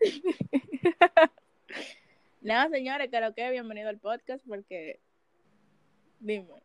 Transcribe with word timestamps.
Nada, 2.40 2.68
señores, 2.70 3.08
creo 3.10 3.34
que 3.34 3.50
bienvenido 3.50 3.88
al 3.88 3.98
podcast 3.98 4.42
porque, 4.46 5.00
dime. 6.20 6.62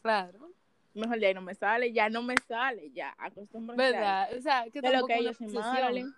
Claro. 0.00 0.52
Mejor 0.94 1.18
ya 1.18 1.34
no 1.34 1.42
me 1.42 1.54
sale, 1.54 1.92
ya 1.92 2.08
no 2.08 2.22
me 2.22 2.34
sale, 2.48 2.90
ya, 2.92 3.14
acostúmbrense. 3.18 3.82
¿Verdad? 3.92 4.36
O 4.36 4.40
sea, 4.40 4.64
que 4.72 4.80
De 4.80 4.92
lo 4.92 5.06
que 5.06 5.16
posición. 5.16 5.52
Marilyn. 5.52 6.14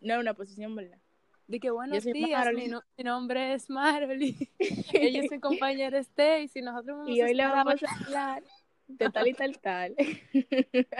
No 0.00 0.14
es 0.14 0.20
una 0.20 0.34
posición, 0.34 0.74
¿verdad? 0.76 0.98
De 1.46 1.60
que 1.60 1.70
buenos 1.70 2.04
días, 2.04 2.52
mi, 2.54 2.66
no- 2.68 2.82
mi 2.98 3.04
nombre 3.04 3.54
es 3.54 3.70
Maroli. 3.70 4.36
Ella 4.92 5.22
es 5.22 5.30
mi 5.30 5.38
compañera 5.38 5.98
Stacy. 5.98 6.60
Nosotros 6.60 6.98
vamos 6.98 7.10
Y 7.10 7.22
hoy 7.22 7.34
le 7.34 7.44
vamos 7.46 7.82
a 7.82 8.04
hablar 8.04 8.42
de 8.88 9.10
tal 9.10 9.28
y 9.28 9.32
tal 9.34 9.58
tal. 9.60 9.94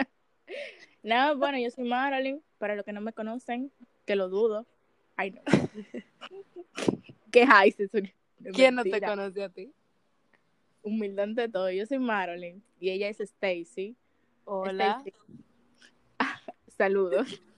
Nada, 1.03 1.33
bueno, 1.33 1.59
yo 1.59 1.69
soy 1.69 1.83
Marilyn, 1.87 2.41
para 2.57 2.75
los 2.75 2.85
que 2.85 2.93
no 2.93 3.01
me 3.01 3.13
conocen, 3.13 3.71
que 4.07 4.15
lo 4.15 4.29
dudo. 4.29 4.65
Ay, 5.17 5.31
no. 5.31 5.41
¿Qué 7.31 7.45
¿Quién 8.53 8.75
no 8.75 8.83
te 8.83 9.01
conoce 9.01 9.43
a 9.43 9.49
ti? 9.49 9.73
Humildad 10.81 11.25
ante 11.25 11.49
todo. 11.49 11.69
Yo 11.69 11.85
soy 11.85 11.99
Marilyn 11.99 12.63
y 12.79 12.89
ella 12.89 13.09
es 13.09 13.19
Stacy. 13.19 13.97
Hola. 14.45 15.03
Saludos. 16.77 17.41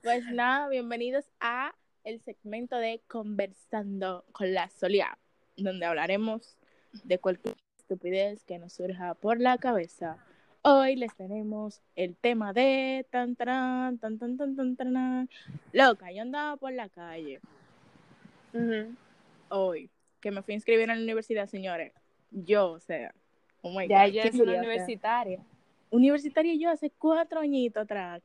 Pues 0.00 0.24
nada, 0.32 0.68
bienvenidos 0.68 1.24
a 1.40 1.74
el 2.04 2.20
segmento 2.20 2.76
de 2.76 3.02
Conversando 3.08 4.24
con 4.32 4.54
la 4.54 4.70
Solia, 4.70 5.18
donde 5.56 5.84
hablaremos 5.84 6.56
de 7.02 7.18
cualquier 7.18 7.56
estupidez 7.76 8.44
que 8.44 8.58
nos 8.58 8.74
surja 8.74 9.14
por 9.14 9.40
la 9.40 9.58
cabeza. 9.58 10.24
Hoy 10.62 10.96
les 10.96 11.14
tenemos 11.14 11.80
el 11.94 12.16
tema 12.16 12.52
de 12.52 13.06
tan 13.10 13.36
tan 13.36 13.98
tan 13.98 14.18
tan 14.18 14.36
tan 14.36 14.56
tan 14.56 14.76
tan 14.76 15.28
loca, 15.72 16.12
yo 16.12 16.22
andaba 16.22 16.56
por 16.56 16.72
la 16.72 16.88
calle 16.88 17.40
Ujú. 18.52 18.96
hoy 19.48 19.90
que 20.20 20.30
me 20.30 20.42
fui 20.42 20.54
a 20.54 20.56
inscribir 20.56 20.90
en 20.90 20.96
la 20.98 21.02
universidad, 21.02 21.46
señores. 21.46 21.92
Yo, 22.30 22.72
o 22.72 22.80
sea, 22.80 23.14
oh 23.62 23.70
my 23.70 23.86
Ya 23.88 24.06
God, 24.06 24.12
¿qué 24.12 24.28
es 24.28 24.34
una 24.34 24.54
universitaria. 24.58 25.40
universitaria 25.90 26.54
yo 26.54 26.70
hace 26.70 26.90
cuatro 26.90 27.40
añitos 27.40 27.84
atrás 27.84 28.22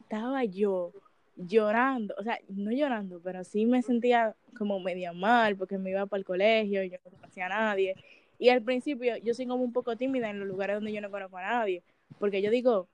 estaba 0.00 0.44
yo 0.44 0.92
llorando, 1.36 2.14
o 2.18 2.22
sea, 2.22 2.38
no 2.48 2.70
llorando, 2.72 3.20
pero 3.22 3.42
sí 3.44 3.64
me 3.64 3.82
sentía 3.82 4.36
como 4.58 4.80
media 4.80 5.12
mal 5.12 5.56
porque 5.56 5.78
me 5.78 5.90
iba 5.90 6.06
para 6.06 6.18
el 6.18 6.24
colegio, 6.24 6.82
yo 6.84 6.98
no 7.04 7.10
conocía 7.12 7.46
a 7.46 7.48
nadie. 7.48 7.96
Y 8.40 8.48
al 8.48 8.62
principio 8.62 9.16
yo 9.18 9.34
soy 9.34 9.46
como 9.46 9.62
un 9.62 9.72
poco 9.72 9.96
tímida 9.96 10.30
en 10.30 10.38
los 10.40 10.48
lugares 10.48 10.76
donde 10.76 10.92
yo 10.92 11.00
no 11.02 11.10
conozco 11.10 11.36
a 11.36 11.42
nadie, 11.42 11.82
porque 12.18 12.40
yo 12.40 12.50
digo, 12.50 12.88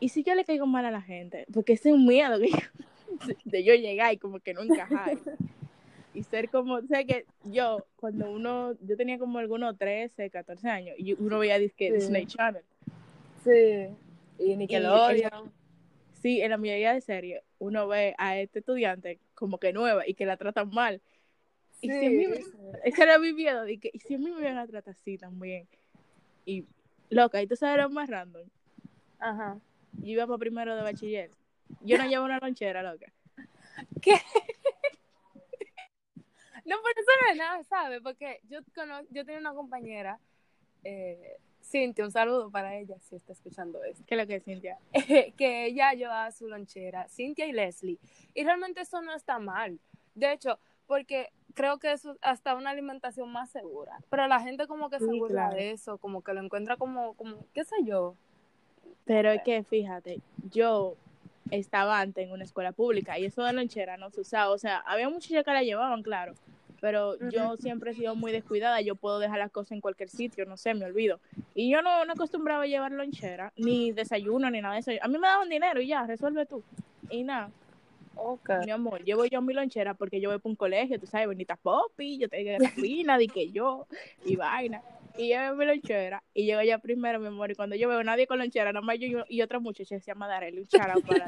¿y 0.00 0.08
si 0.08 0.24
yo 0.24 0.34
le 0.34 0.44
caigo 0.44 0.66
mal 0.66 0.84
a 0.84 0.90
la 0.90 1.00
gente? 1.00 1.46
Porque 1.54 1.74
ese 1.74 1.90
es 1.90 1.94
un 1.94 2.04
miedo 2.04 2.36
que 2.40 2.50
yo- 2.50 3.34
de 3.44 3.64
yo 3.64 3.74
llegar 3.74 4.12
y 4.12 4.16
como 4.18 4.40
que 4.40 4.52
no 4.52 4.62
encajar. 4.62 5.16
Y 6.14 6.24
ser 6.24 6.48
como, 6.50 6.74
o 6.74 6.82
sea 6.88 7.04
que 7.04 7.24
yo, 7.44 7.86
cuando 7.94 8.28
uno, 8.28 8.72
yo 8.80 8.96
tenía 8.96 9.16
como 9.20 9.38
algunos 9.38 9.78
13, 9.78 10.28
14 10.30 10.68
años, 10.68 10.96
y 10.98 11.12
uno 11.22 11.38
veía 11.38 11.56
disque 11.56 11.86
Sí. 11.86 11.92
Disney 11.94 12.26
Channel. 12.26 12.64
Sí. 13.44 13.86
Y 14.40 14.56
Nickelodeon. 14.56 15.52
Sí, 16.20 16.42
en 16.42 16.50
la 16.50 16.56
mayoría 16.56 16.92
de 16.92 17.00
series 17.00 17.42
uno 17.60 17.86
ve 17.86 18.14
a 18.18 18.36
este 18.38 18.58
estudiante 18.58 19.20
como 19.34 19.58
que 19.58 19.72
nueva 19.72 20.06
y 20.08 20.14
que 20.14 20.26
la 20.26 20.36
tratan 20.36 20.70
mal. 20.70 21.00
Y 21.80 21.88
si 21.90 22.06
a 22.06 22.10
mí 22.10 22.26
me- 22.26 22.40
ese 22.84 23.02
era 23.02 23.18
mi 23.18 23.32
miedo, 23.32 23.64
de 23.64 23.78
que, 23.78 23.90
y 23.92 23.98
si 24.00 24.14
a 24.14 24.18
mí 24.18 24.30
me 24.30 24.40
iban 24.40 24.58
a 24.58 24.66
tratar 24.66 24.92
así 24.94 25.16
también. 25.18 25.66
Y 26.44 26.66
loca, 27.08 27.40
y 27.42 27.46
tú 27.46 27.56
sabes 27.56 27.82
lo 27.82 27.90
más 27.90 28.08
random. 28.08 28.46
Ajá. 29.18 29.58
Yo 29.94 30.06
iba 30.12 30.26
para 30.26 30.38
primero 30.38 30.76
de 30.76 30.82
bachiller. 30.82 31.30
Yo 31.82 31.96
no 31.98 32.06
llevo 32.06 32.24
una 32.24 32.38
lonchera, 32.38 32.82
loca. 32.82 33.12
No, 36.66 36.76
pero 36.84 37.00
eso 37.00 37.10
no 37.24 37.32
es 37.32 37.38
nada, 37.38 37.64
¿sabes? 37.64 38.00
Porque 38.02 38.40
yo 38.48 38.60
cono- 38.74 39.02
yo 39.10 39.24
tenía 39.24 39.40
una 39.40 39.54
compañera, 39.54 40.20
eh, 40.84 41.38
Cintia, 41.62 42.04
un 42.04 42.10
saludo 42.10 42.50
para 42.50 42.76
ella 42.76 42.98
si 43.00 43.16
está 43.16 43.32
escuchando 43.32 43.82
esto, 43.82 44.04
¿Qué 44.06 44.14
es 44.14 44.20
lo 44.20 44.26
que 44.26 44.36
es, 44.36 44.44
Cintia? 44.44 44.78
que 45.36 45.64
ella 45.66 45.92
llevaba 45.94 46.30
su 46.32 46.48
lonchera, 46.48 47.08
Cintia 47.08 47.46
y 47.46 47.52
Leslie, 47.52 47.98
y 48.34 48.44
realmente 48.44 48.82
eso 48.82 49.00
no 49.00 49.14
está 49.14 49.38
mal. 49.38 49.80
De 50.14 50.32
hecho, 50.32 50.58
porque 50.86 51.30
creo 51.54 51.78
que 51.78 51.92
eso 51.92 52.12
es 52.12 52.18
hasta 52.22 52.54
una 52.54 52.70
alimentación 52.70 53.30
más 53.30 53.50
segura, 53.50 53.98
pero 54.10 54.26
la 54.26 54.40
gente 54.40 54.66
como 54.66 54.90
que 54.90 54.98
se 54.98 55.06
Sí, 55.06 55.18
burla 55.18 55.48
claro. 55.48 55.56
de 55.56 55.70
eso, 55.72 55.98
como 55.98 56.22
que 56.22 56.32
lo 56.34 56.40
encuentra 56.40 56.76
como, 56.76 57.14
como 57.14 57.36
qué 57.54 57.64
sé 57.64 57.76
yo. 57.84 58.14
Pero 59.04 59.30
es 59.30 59.42
que, 59.42 59.64
fíjate, 59.64 60.20
yo 60.50 60.96
estaba 61.50 62.00
antes 62.00 62.24
en 62.24 62.32
una 62.32 62.44
escuela 62.44 62.72
pública 62.72 63.18
y 63.18 63.24
eso 63.24 63.42
de 63.42 63.52
lonchera 63.52 63.96
no 63.96 64.10
se 64.10 64.20
usaba. 64.20 64.50
O 64.50 64.58
sea, 64.58 64.78
había 64.86 65.08
muchachas 65.08 65.44
que 65.44 65.52
la 65.52 65.62
llevaban, 65.62 66.02
claro. 66.02 66.34
Pero 66.80 67.16
yo 67.30 67.56
siempre 67.58 67.90
he 67.90 67.94
sido 67.94 68.14
muy 68.14 68.32
descuidada. 68.32 68.80
Yo 68.80 68.94
puedo 68.94 69.18
dejar 69.18 69.38
las 69.38 69.50
cosas 69.50 69.72
en 69.72 69.80
cualquier 69.82 70.08
sitio, 70.08 70.46
no 70.46 70.56
sé, 70.56 70.72
me 70.72 70.86
olvido. 70.86 71.20
Y 71.54 71.70
yo 71.70 71.82
no, 71.82 72.04
no 72.06 72.12
acostumbraba 72.14 72.62
a 72.62 72.66
llevar 72.66 72.92
lonchera, 72.92 73.52
ni 73.56 73.92
desayuno, 73.92 74.50
ni 74.50 74.62
nada 74.62 74.74
de 74.74 74.80
eso. 74.80 74.92
A 75.02 75.08
mí 75.08 75.18
me 75.18 75.28
daban 75.28 75.50
dinero 75.50 75.80
y 75.82 75.88
ya, 75.88 76.06
resuelve 76.06 76.46
tú. 76.46 76.62
Y 77.10 77.24
nada, 77.24 77.50
Okay. 78.16 78.64
mi 78.64 78.70
amor, 78.70 79.02
llevo 79.02 79.24
yo 79.24 79.40
mi 79.40 79.54
lonchera 79.54 79.94
porque 79.94 80.20
yo 80.20 80.30
voy 80.30 80.38
para 80.38 80.50
un 80.50 80.56
colegio, 80.56 80.98
tú 81.00 81.06
sabes, 81.06 81.26
bonita 81.26 81.56
popi, 81.56 82.18
yo 82.18 82.28
tengo 82.28 82.64
fina, 82.74 83.16
di 83.16 83.28
que 83.28 83.50
yo, 83.50 83.86
y 84.24 84.36
vaina. 84.36 84.82
Y 85.16 85.28
llevo 85.28 85.56
mi 85.56 85.64
lonchera 85.64 86.22
y 86.34 86.44
llego 86.44 86.62
ya 86.62 86.78
primero, 86.78 87.18
mi 87.18 87.28
amor. 87.28 87.50
Y 87.50 87.54
cuando 87.54 87.76
yo 87.76 87.88
veo 87.88 87.98
a 87.98 88.04
nadie 88.04 88.26
con 88.26 88.38
lonchera, 88.38 88.72
nada 88.72 88.84
más 88.84 88.98
yo 88.98 89.24
y- 89.28 89.42
otra 89.42 89.58
muchacha 89.58 89.98
se 89.98 90.06
llama 90.06 90.28
Darely, 90.28 90.60
un 90.60 90.66
charao 90.66 91.00
para. 91.02 91.26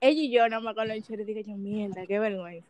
Ella 0.00 0.20
y 0.22 0.30
yo 0.30 0.48
nada 0.48 0.60
más 0.60 0.74
con 0.74 0.88
lonchera 0.88 1.22
y 1.22 1.24
digo 1.24 1.40
yo, 1.40 1.56
mierda, 1.56 2.06
qué 2.06 2.18
vergüenza. 2.18 2.68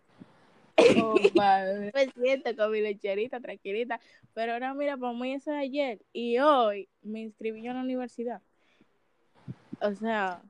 Oh, 0.97 1.15
padre. 1.35 1.91
Me 1.95 2.11
siento 2.11 2.57
con 2.57 2.73
mi 2.73 2.81
loncherita, 2.81 3.41
tranquilita. 3.41 4.01
Pero 4.35 4.53
ahora 4.55 4.75
mira, 4.75 4.97
para 4.97 5.13
mí 5.13 5.33
eso 5.33 5.51
de 5.51 5.59
ayer. 5.59 6.01
Y 6.13 6.39
hoy 6.39 6.89
me 7.03 7.21
inscribí 7.21 7.63
yo 7.63 7.71
en 7.71 7.77
la 7.79 7.83
universidad. 7.83 8.43
O 9.81 9.95
sea, 9.95 10.43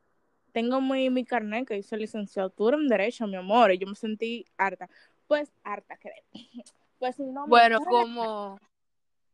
tengo 0.53 0.81
mi, 0.81 1.11
mi 1.11 1.25
carnet 1.25 1.67
que 1.67 1.75
dice 1.75 1.97
licenciatura 1.97 2.77
en 2.77 2.89
Derecho, 2.89 3.27
mi 3.27 3.37
amor. 3.37 3.73
Y 3.73 3.79
yo 3.79 3.87
me 3.87 3.95
sentí 3.95 4.45
harta. 4.57 4.89
Pues 5.27 5.53
harta, 5.65 5.97
creo. 5.97 6.15
Pues 6.99 7.19
no, 7.19 7.47
me 7.47 7.49
Bueno, 7.49 7.79
gusta. 7.79 7.91
como, 7.91 8.59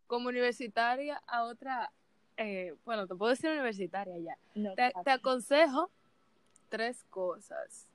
como 0.06 0.28
universitaria 0.28 1.20
a 1.26 1.42
otra, 1.42 1.90
eh, 2.36 2.76
bueno, 2.84 3.08
te 3.08 3.16
puedo 3.16 3.30
decir 3.30 3.50
universitaria 3.50 4.16
ya. 4.18 4.38
No, 4.54 4.72
Te, 4.76 4.92
aconsejo 5.10 5.90
tres 6.68 7.04
cosas. 7.10 7.88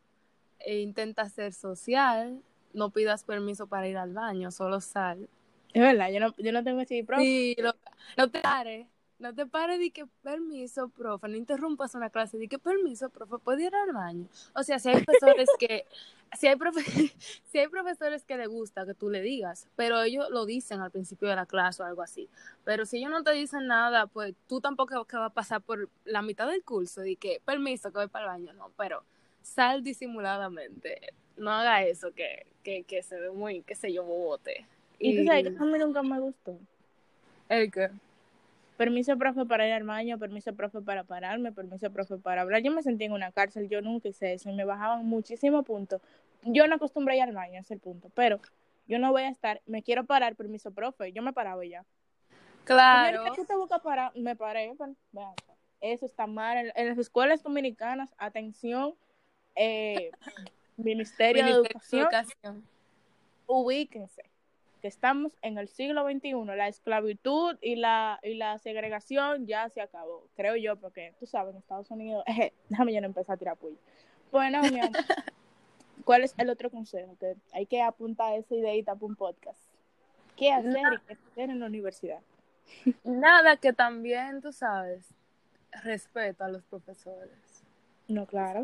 E 0.59 0.79
intenta 0.81 1.29
ser 1.29 1.53
social, 1.53 2.41
no 2.73 2.89
pidas 2.89 3.23
permiso 3.23 3.65
para 3.67 3.87
ir 3.87 3.95
al 3.95 4.13
baño, 4.13 4.51
solo 4.51 4.81
sal. 4.81 5.29
Es 5.73 5.81
verdad, 5.81 6.11
yo 6.11 6.19
no, 6.19 6.35
yo 6.37 6.51
no 6.51 6.65
tengo 6.65 6.81
ese 6.81 7.01
profe. 7.05 7.23
Sí, 7.23 7.55
lo- 7.57 7.75
no 8.17 8.29
te 8.29 8.41
pares, 8.41 8.87
no 9.21 9.33
te 9.35 9.45
pares 9.45 9.79
de 9.79 9.91
que 9.91 10.05
permiso, 10.23 10.89
profe, 10.89 11.27
no 11.27 11.35
interrumpas 11.37 11.93
una 11.95 12.09
clase, 12.09 12.37
de 12.37 12.47
que 12.47 12.57
permiso, 12.59 13.09
profe, 13.09 13.37
¿puedo 13.37 13.59
ir 13.59 13.73
al 13.75 13.93
baño? 13.93 14.27
O 14.55 14.63
sea, 14.63 14.79
si 14.79 14.89
hay 14.89 15.03
profesores 15.03 15.49
que, 15.59 15.85
si 16.37 16.47
hay, 16.47 16.55
profe- 16.55 17.13
si 17.51 17.59
hay 17.59 17.67
profesores 17.67 18.25
que 18.25 18.35
le 18.35 18.47
gusta 18.47 18.85
que 18.85 18.95
tú 18.95 19.09
le 19.09 19.21
digas, 19.21 19.67
pero 19.75 20.01
ellos 20.01 20.27
lo 20.31 20.45
dicen 20.45 20.81
al 20.81 20.89
principio 20.91 21.29
de 21.29 21.35
la 21.35 21.45
clase 21.45 21.83
o 21.83 21.85
algo 21.85 22.01
así. 22.01 22.27
Pero 22.65 22.85
si 22.85 22.97
ellos 22.97 23.11
no 23.11 23.23
te 23.23 23.31
dicen 23.31 23.67
nada, 23.67 24.07
pues 24.07 24.33
tú 24.47 24.59
tampoco 24.59 25.05
que 25.05 25.17
vas 25.17 25.29
a 25.31 25.33
pasar 25.33 25.61
por 25.61 25.87
la 26.03 26.21
mitad 26.23 26.47
del 26.47 26.63
curso 26.63 27.05
y 27.05 27.15
que 27.15 27.41
permiso 27.45 27.91
que 27.91 27.99
voy 27.99 28.07
para 28.07 28.25
el 28.25 28.31
baño, 28.31 28.53
no, 28.53 28.71
pero 28.75 29.03
sal 29.43 29.83
disimuladamente. 29.83 31.13
No 31.37 31.51
haga 31.51 31.83
eso 31.83 32.11
que, 32.13 32.45
que, 32.63 32.83
que 32.83 33.03
se 33.03 33.19
ve 33.19 33.31
muy, 33.31 33.61
qué 33.61 33.75
sé 33.75 33.93
yo, 33.93 34.03
bobote. 34.03 34.65
Y 34.99 35.15
tú 35.15 35.25
sabes 35.25 35.43
que 35.43 35.63
a 35.63 35.65
mí 35.65 35.79
nunca 35.79 36.03
me 36.03 36.19
gustó. 36.19 36.57
¿El 37.49 37.71
qué? 37.71 37.89
Permiso, 38.81 39.15
profe, 39.15 39.45
para 39.45 39.67
ir 39.67 39.73
al 39.73 39.83
baño, 39.83 40.17
permiso, 40.17 40.55
profe, 40.55 40.81
para 40.81 41.03
pararme, 41.03 41.51
permiso, 41.51 41.91
profe, 41.91 42.17
para 42.17 42.41
hablar. 42.41 42.63
Yo 42.63 42.71
me 42.71 42.81
sentí 42.81 43.03
en 43.03 43.11
una 43.11 43.31
cárcel, 43.31 43.69
yo 43.69 43.79
nunca 43.79 44.09
hice 44.09 44.33
eso 44.33 44.49
y 44.49 44.53
me 44.53 44.65
bajaban 44.65 45.05
muchísimos 45.05 45.63
puntos. 45.63 46.01
Yo 46.41 46.65
no 46.65 46.77
acostumbré 46.77 47.13
a 47.13 47.17
ir 47.17 47.21
al 47.21 47.35
baño, 47.35 47.59
ese 47.59 47.59
es 47.59 47.71
el 47.73 47.79
punto, 47.79 48.09
pero 48.15 48.39
yo 48.87 48.97
no 48.97 49.11
voy 49.11 49.21
a 49.21 49.29
estar, 49.29 49.61
me 49.67 49.83
quiero 49.83 50.05
parar, 50.05 50.35
permiso, 50.35 50.71
profe, 50.71 51.13
yo 51.13 51.21
me 51.21 51.31
paraba 51.31 51.63
ya. 51.63 51.85
Claro. 52.63 53.31
¿qué 53.35 53.45
te 53.45 53.55
busca 53.55 53.77
parar? 53.77 54.13
Me 54.15 54.35
paré, 54.35 54.73
bueno, 54.75 54.95
eso 55.79 56.07
está 56.07 56.25
mal. 56.25 56.57
En, 56.57 56.71
en 56.73 56.87
las 56.87 56.97
escuelas 56.97 57.43
dominicanas, 57.43 58.15
atención, 58.17 58.95
eh, 59.53 60.09
Ministerio, 60.77 61.45
de 61.45 61.51
Educación, 61.51 62.01
Educación. 62.01 62.67
ubíquense, 63.45 64.23
que 64.81 64.87
estamos 64.87 65.37
en 65.41 65.57
el 65.57 65.67
siglo 65.67 66.03
XXI, 66.03 66.33
la 66.55 66.67
esclavitud 66.67 67.57
y 67.61 67.75
la, 67.75 68.19
y 68.23 68.33
la 68.33 68.57
segregación 68.57 69.45
ya 69.45 69.69
se 69.69 69.81
acabó, 69.81 70.27
creo 70.35 70.55
yo, 70.55 70.75
porque 70.75 71.13
tú 71.19 71.25
sabes, 71.25 71.53
en 71.53 71.59
Estados 71.59 71.89
Unidos, 71.91 72.23
déjame 72.69 72.93
yo 72.93 73.01
no 73.01 73.07
empezar 73.07 73.35
a 73.35 73.37
tirar 73.37 73.57
puya. 73.57 73.77
Bueno, 74.31 74.61
mi 74.63 74.79
amor, 74.79 74.91
¿cuál 76.05 76.23
es 76.23 76.33
el 76.37 76.49
otro 76.49 76.69
consejo? 76.69 77.15
Que 77.19 77.35
hay 77.53 77.65
que 77.65 77.81
apuntar 77.81 78.33
esa 78.33 78.55
ideita 78.55 78.95
para 78.95 79.05
un 79.05 79.15
podcast. 79.15 79.59
¿Qué 80.35 80.51
hacer 80.51 80.81
y 80.93 81.07
qué 81.07 81.13
hacer 81.13 81.49
en 81.51 81.59
la 81.59 81.67
universidad? 81.67 82.19
Nada, 83.03 83.57
que 83.57 83.73
también, 83.73 84.41
tú 84.41 84.51
sabes, 84.51 85.13
respeto 85.83 86.43
a 86.43 86.49
los 86.49 86.63
profesores. 86.63 87.63
No, 88.07 88.25
claro. 88.25 88.63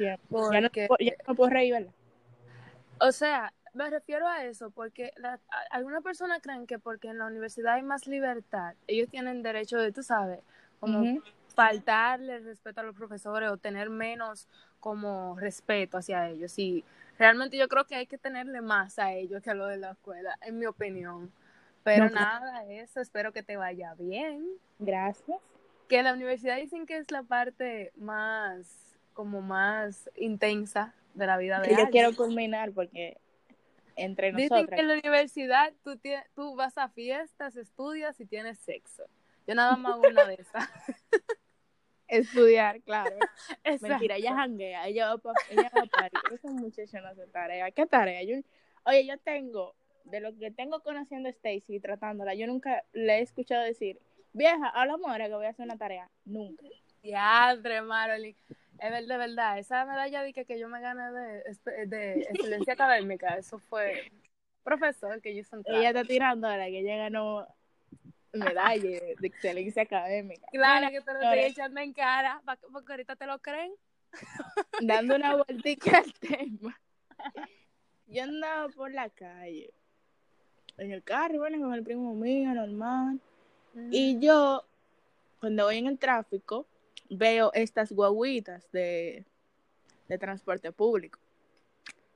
Ya, 0.00 0.18
ya 0.52 0.60
no, 0.60 0.70
Porque- 0.88 0.88
ya 1.00 1.12
no 1.28 1.34
puedo 1.34 1.50
reír, 1.50 1.74
¿verdad? 1.74 1.92
O 3.00 3.12
sea, 3.12 3.52
me 3.72 3.90
refiero 3.90 4.26
a 4.26 4.44
eso 4.44 4.70
porque 4.70 5.12
algunas 5.70 6.02
personas 6.02 6.40
creen 6.42 6.66
que 6.66 6.78
porque 6.78 7.08
en 7.08 7.18
la 7.18 7.26
universidad 7.26 7.74
hay 7.74 7.82
más 7.82 8.06
libertad, 8.06 8.74
ellos 8.86 9.08
tienen 9.08 9.42
derecho 9.42 9.78
de, 9.78 9.92
tú 9.92 10.02
sabes, 10.02 10.40
como 10.78 11.20
faltarle 11.54 12.38
respeto 12.40 12.80
a 12.80 12.84
los 12.84 12.96
profesores 12.96 13.50
o 13.50 13.56
tener 13.56 13.90
menos 13.90 14.48
como 14.78 15.36
respeto 15.38 15.98
hacia 15.98 16.28
ellos. 16.28 16.58
Y 16.58 16.84
realmente 17.18 17.56
yo 17.56 17.68
creo 17.68 17.86
que 17.86 17.96
hay 17.96 18.06
que 18.06 18.18
tenerle 18.18 18.60
más 18.60 18.98
a 18.98 19.12
ellos 19.12 19.42
que 19.42 19.50
a 19.50 19.54
lo 19.54 19.66
de 19.66 19.76
la 19.76 19.92
escuela, 19.92 20.36
en 20.40 20.58
mi 20.58 20.66
opinión. 20.66 21.30
Pero 21.82 22.06
No, 22.06 22.16
nada, 22.16 22.64
eso, 22.64 23.00
espero 23.00 23.32
que 23.32 23.42
te 23.42 23.56
vaya 23.56 23.94
bien. 23.94 24.46
Gracias. 24.78 25.38
Que 25.88 26.02
la 26.02 26.12
universidad 26.12 26.56
dicen 26.56 26.86
que 26.86 26.96
es 26.98 27.10
la 27.10 27.22
parte 27.22 27.92
más, 27.96 28.96
como 29.12 29.42
más 29.42 30.08
intensa 30.16 30.94
de 31.14 31.26
la 31.26 31.36
vida 31.36 31.60
de 31.60 31.68
Que 31.68 31.76
yo 31.76 31.90
quiero 31.90 32.14
culminar 32.14 32.72
porque 32.72 33.18
entre 34.04 34.32
Dicen 34.32 34.48
nosotras. 34.50 34.76
que 34.76 34.80
en 34.80 34.88
la 34.88 34.94
universidad 34.94 35.72
tú, 35.84 36.00
tú 36.34 36.54
vas 36.56 36.78
a 36.78 36.88
fiestas, 36.88 37.56
estudias 37.56 38.18
y 38.20 38.26
tienes 38.26 38.58
sexo. 38.58 39.04
Yo 39.46 39.54
nada 39.54 39.76
más 39.76 39.94
hago 39.94 40.08
una 40.08 40.24
de 40.24 40.34
esas. 40.34 40.68
Estudiar, 42.08 42.80
claro. 42.82 43.14
Exacto. 43.64 43.88
Mentira, 43.88 44.16
ella 44.16 44.34
janguea, 44.34 44.88
ella 44.88 45.08
va 45.08 45.18
pa, 45.18 45.32
ella 45.50 45.70
va 45.74 45.82
a 45.82 45.86
París. 45.86 46.20
Esa 46.32 46.50
muchacha 46.50 47.00
no 47.00 47.08
hace 47.08 47.26
tarea. 47.28 47.70
¿Qué 47.70 47.86
tarea? 47.86 48.22
Yo, 48.24 48.36
oye, 48.84 49.06
yo 49.06 49.16
tengo, 49.18 49.74
de 50.04 50.20
lo 50.20 50.36
que 50.36 50.50
tengo 50.50 50.80
conociendo 50.80 51.28
a 51.28 51.32
Stacy 51.32 51.76
y 51.76 51.80
tratándola, 51.80 52.34
yo 52.34 52.46
nunca 52.46 52.84
le 52.92 53.18
he 53.18 53.20
escuchado 53.20 53.62
decir, 53.62 54.00
vieja, 54.32 54.68
hablamos 54.70 55.08
ahora 55.08 55.28
que 55.28 55.34
voy 55.34 55.46
a 55.46 55.50
hacer 55.50 55.64
una 55.64 55.76
tarea. 55.76 56.10
Nunca. 56.24 56.64
Diadre, 57.02 57.82
Marolyn. 57.82 58.36
Es 58.80 58.90
verdad, 58.90 59.08
de 59.08 59.16
verdad. 59.18 59.58
Esa 59.58 59.84
medalla 59.84 60.22
de 60.22 60.32
que, 60.32 60.44
que 60.44 60.58
yo 60.58 60.68
me 60.68 60.80
gané 60.80 61.12
de, 61.12 61.44
espe- 61.44 61.86
de 61.86 62.20
excelencia 62.30 62.72
académica, 62.72 63.36
eso 63.36 63.58
fue 63.58 64.10
profesor 64.62 65.20
que 65.20 65.34
yo 65.34 65.42
trato. 65.48 65.62
Ella 65.66 65.88
está 65.90 66.04
tirando 66.04 66.48
ahora 66.48 66.66
que 66.66 66.80
ella 66.80 66.96
ganó 66.96 67.46
medalla 68.32 68.82
de 68.82 69.16
excelencia 69.22 69.82
académica. 69.82 70.46
Claro 70.50 70.86
Bueno, 70.86 70.90
que 70.98 71.04
te 71.04 71.12
lo 71.12 71.20
estoy 71.20 71.50
echando 71.50 71.80
en 71.80 71.92
cara, 71.92 72.42
porque 72.72 72.92
ahorita 72.92 73.16
te 73.16 73.26
lo 73.26 73.38
creen. 73.38 73.72
dando 74.80 75.16
una 75.16 75.36
vueltica 75.36 75.98
al 75.98 76.12
tema. 76.14 76.80
Yo 78.06 78.24
andaba 78.24 78.68
por 78.70 78.92
la 78.92 79.08
calle, 79.10 79.72
en 80.78 80.90
el 80.90 81.02
carro, 81.02 81.38
bueno, 81.38 81.60
con 81.60 81.74
el 81.74 81.84
primo 81.84 82.14
mío, 82.14 82.52
normal. 82.54 83.20
Y 83.92 84.18
yo, 84.18 84.64
cuando 85.38 85.66
voy 85.66 85.78
en 85.78 85.86
el 85.86 85.98
tráfico, 85.98 86.66
veo 87.10 87.50
estas 87.52 87.92
guaguitas 87.92 88.70
de, 88.72 89.24
de 90.08 90.18
transporte 90.18 90.72
público. 90.72 91.18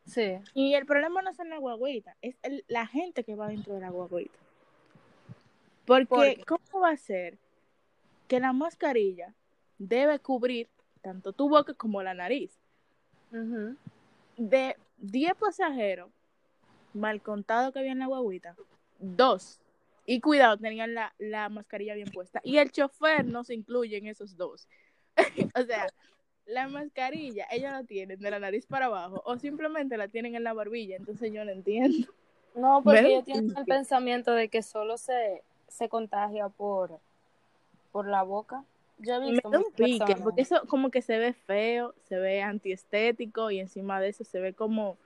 Sí. 0.06 0.38
Y 0.54 0.74
el 0.74 0.86
problema 0.86 1.22
no 1.22 1.32
son 1.34 1.48
las 1.50 1.60
guaguitas, 1.60 2.16
es 2.22 2.36
el- 2.42 2.64
la 2.68 2.86
gente 2.86 3.24
que 3.24 3.34
va 3.34 3.48
dentro 3.48 3.74
de 3.74 3.80
la 3.80 3.90
guaguita. 3.90 4.38
Porque. 5.86 6.42
¿cómo 6.46 6.80
va 6.80 6.90
a 6.90 6.96
ser 6.96 7.38
que 8.28 8.40
la 8.40 8.52
mascarilla 8.52 9.34
debe 9.78 10.18
cubrir 10.18 10.68
tanto 11.02 11.32
tu 11.32 11.48
boca 11.48 11.74
como 11.74 12.02
la 12.02 12.14
nariz? 12.14 12.58
De 14.36 14.76
10 14.98 15.34
pasajeros 15.34 16.10
mal 16.92 17.20
contado 17.20 17.72
que 17.72 17.80
había 17.80 17.92
en 17.92 17.98
la 17.98 18.06
guaguita, 18.06 18.54
dos. 18.98 19.58
Y 20.06 20.20
cuidado, 20.20 20.56
tenían 20.58 20.94
la, 20.94 21.14
la 21.18 21.48
mascarilla 21.48 21.94
bien 21.94 22.10
puesta. 22.10 22.40
Y 22.44 22.58
el 22.58 22.70
chofer 22.70 23.24
no 23.24 23.42
se 23.44 23.54
incluye 23.54 23.96
en 23.96 24.06
esos 24.06 24.36
dos. 24.36 24.68
o 25.54 25.62
sea, 25.64 25.86
la 26.46 26.68
mascarilla, 26.68 27.46
ellos 27.50 27.72
la 27.72 27.84
tienen 27.84 28.20
de 28.20 28.30
la 28.30 28.38
nariz 28.38 28.66
para 28.66 28.86
abajo 28.86 29.22
o 29.24 29.38
simplemente 29.38 29.96
la 29.96 30.08
tienen 30.08 30.34
en 30.34 30.44
la 30.44 30.52
barbilla. 30.52 30.96
Entonces 30.96 31.32
yo 31.32 31.44
no 31.44 31.50
entiendo. 31.50 32.08
No, 32.54 32.82
porque 32.84 33.00
¿Ves? 33.00 33.10
ellos 33.10 33.24
tienen 33.24 33.56
el 33.56 33.64
pensamiento 33.64 34.32
de 34.32 34.48
que 34.48 34.62
solo 34.62 34.98
se, 34.98 35.42
se 35.68 35.88
contagia 35.88 36.48
por, 36.48 37.00
por 37.90 38.06
la 38.06 38.22
boca. 38.22 38.64
Yo 38.98 39.14
he 39.14 39.20
Me 39.20 39.32
visto 39.32 39.50
da 39.50 39.58
un 39.58 39.64
muchas 39.64 39.76
pique, 39.76 39.98
personas. 39.98 40.22
porque 40.22 40.42
eso 40.42 40.66
como 40.68 40.90
que 40.90 41.02
se 41.02 41.18
ve 41.18 41.32
feo, 41.32 41.94
se 42.08 42.16
ve 42.16 42.42
antiestético 42.42 43.50
y 43.50 43.58
encima 43.58 44.00
de 44.00 44.08
eso 44.08 44.22
se 44.22 44.38
ve 44.38 44.52
como, 44.52 44.96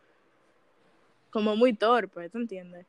como 1.30 1.56
muy 1.56 1.72
torpe, 1.72 2.28
¿tú 2.28 2.38
entiendes? 2.38 2.84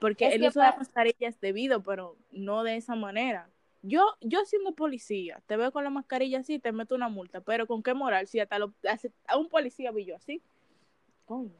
Porque 0.00 0.28
Es 0.28 0.34
el 0.34 0.46
uso 0.46 0.60
de 0.60 0.72
mascarilla 0.76 1.28
es 1.28 1.40
debido, 1.40 1.82
pero 1.82 2.16
no 2.30 2.62
de 2.62 2.76
esa 2.76 2.94
manera. 2.94 3.48
Yo, 3.82 4.04
yo 4.20 4.44
siendo 4.44 4.72
policía, 4.72 5.40
te 5.46 5.56
veo 5.56 5.72
con 5.72 5.84
la 5.84 5.90
mascarilla 5.90 6.40
así, 6.40 6.58
te 6.58 6.72
meto 6.72 6.94
una 6.94 7.08
multa, 7.08 7.40
pero 7.40 7.66
¿con 7.66 7.82
qué 7.82 7.94
moral? 7.94 8.26
Si 8.26 8.40
hasta 8.40 8.58
lo, 8.58 8.72
a 9.26 9.36
un 9.36 9.48
policía 9.48 9.92
vi 9.92 10.04
yo 10.04 10.16
así. 10.16 10.42
Coño. 11.26 11.50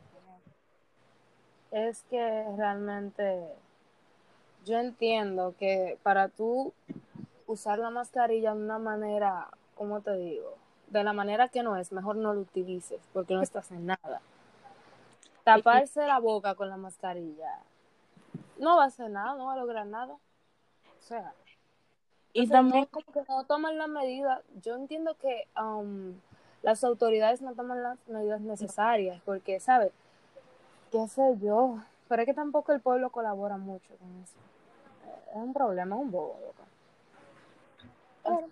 Es 1.71 2.03
que 2.11 2.45
realmente 2.57 3.45
yo 4.65 4.79
entiendo 4.79 5.55
que 5.59 5.99
para 6.03 6.29
tú 6.29 6.73
usar 7.47 7.79
la 7.79 7.91
mascarilla 7.91 8.55
de 8.55 8.61
una 8.61 8.79
manera, 8.79 9.49
¿cómo 9.75 10.01
te 10.01 10.17
digo? 10.17 10.57
De 10.89 11.05
la 11.05 11.13
manera 11.13 11.49
que 11.49 11.63
no 11.63 11.77
es, 11.77 11.93
mejor 11.93 12.17
no 12.17 12.35
lo 12.35 12.41
utilices 12.41 13.01
porque 13.13 13.35
no 13.35 13.43
estás 13.43 13.71
en 13.71 13.87
nada. 13.87 14.23
Taparse 15.45 16.07
la 16.07 16.19
boca 16.19 16.55
con 16.55 16.69
la 16.69 16.77
mascarilla 16.77 17.63
no 18.59 18.77
va 18.77 18.85
a 18.85 18.87
hacer 18.87 19.11
nada, 19.11 19.35
no 19.35 19.47
va 19.47 19.55
a 19.55 19.59
lograr 19.59 19.87
nada. 19.87 20.15
O 20.15 21.03
sea, 21.03 21.33
Y 22.33 22.49
también, 22.49 22.83
no, 22.83 22.89
como 22.91 23.13
que 23.13 23.23
no 23.29 23.45
toman 23.45 23.79
la 23.79 23.87
medida. 23.87 24.43
Yo 24.63 24.77
entiendo 24.77 25.17
que 25.17 25.47
um, 25.61 26.15
las 26.63 26.85
autoridades 26.85 27.41
no 27.41 27.55
toman 27.55 27.83
las 27.83 27.99
medidas 28.09 28.41
necesarias, 28.41 29.21
porque, 29.25 29.61
¿sabes? 29.61 29.93
¿Qué 30.91 31.07
sé 31.09 31.37
yo? 31.41 31.79
Pero 32.09 32.23
es 32.23 32.27
que 32.27 32.35
tampoco 32.35 32.73
el 32.73 32.81
pueblo 32.81 33.11
colabora 33.11 33.57
mucho 33.57 33.95
con 33.97 34.23
eso. 34.23 34.37
Es 35.31 35.37
un 35.37 35.53
problema, 35.53 35.97
es 35.97 36.03
un 36.03 36.11
bobo. 36.11 36.39
Pero, 38.23 38.47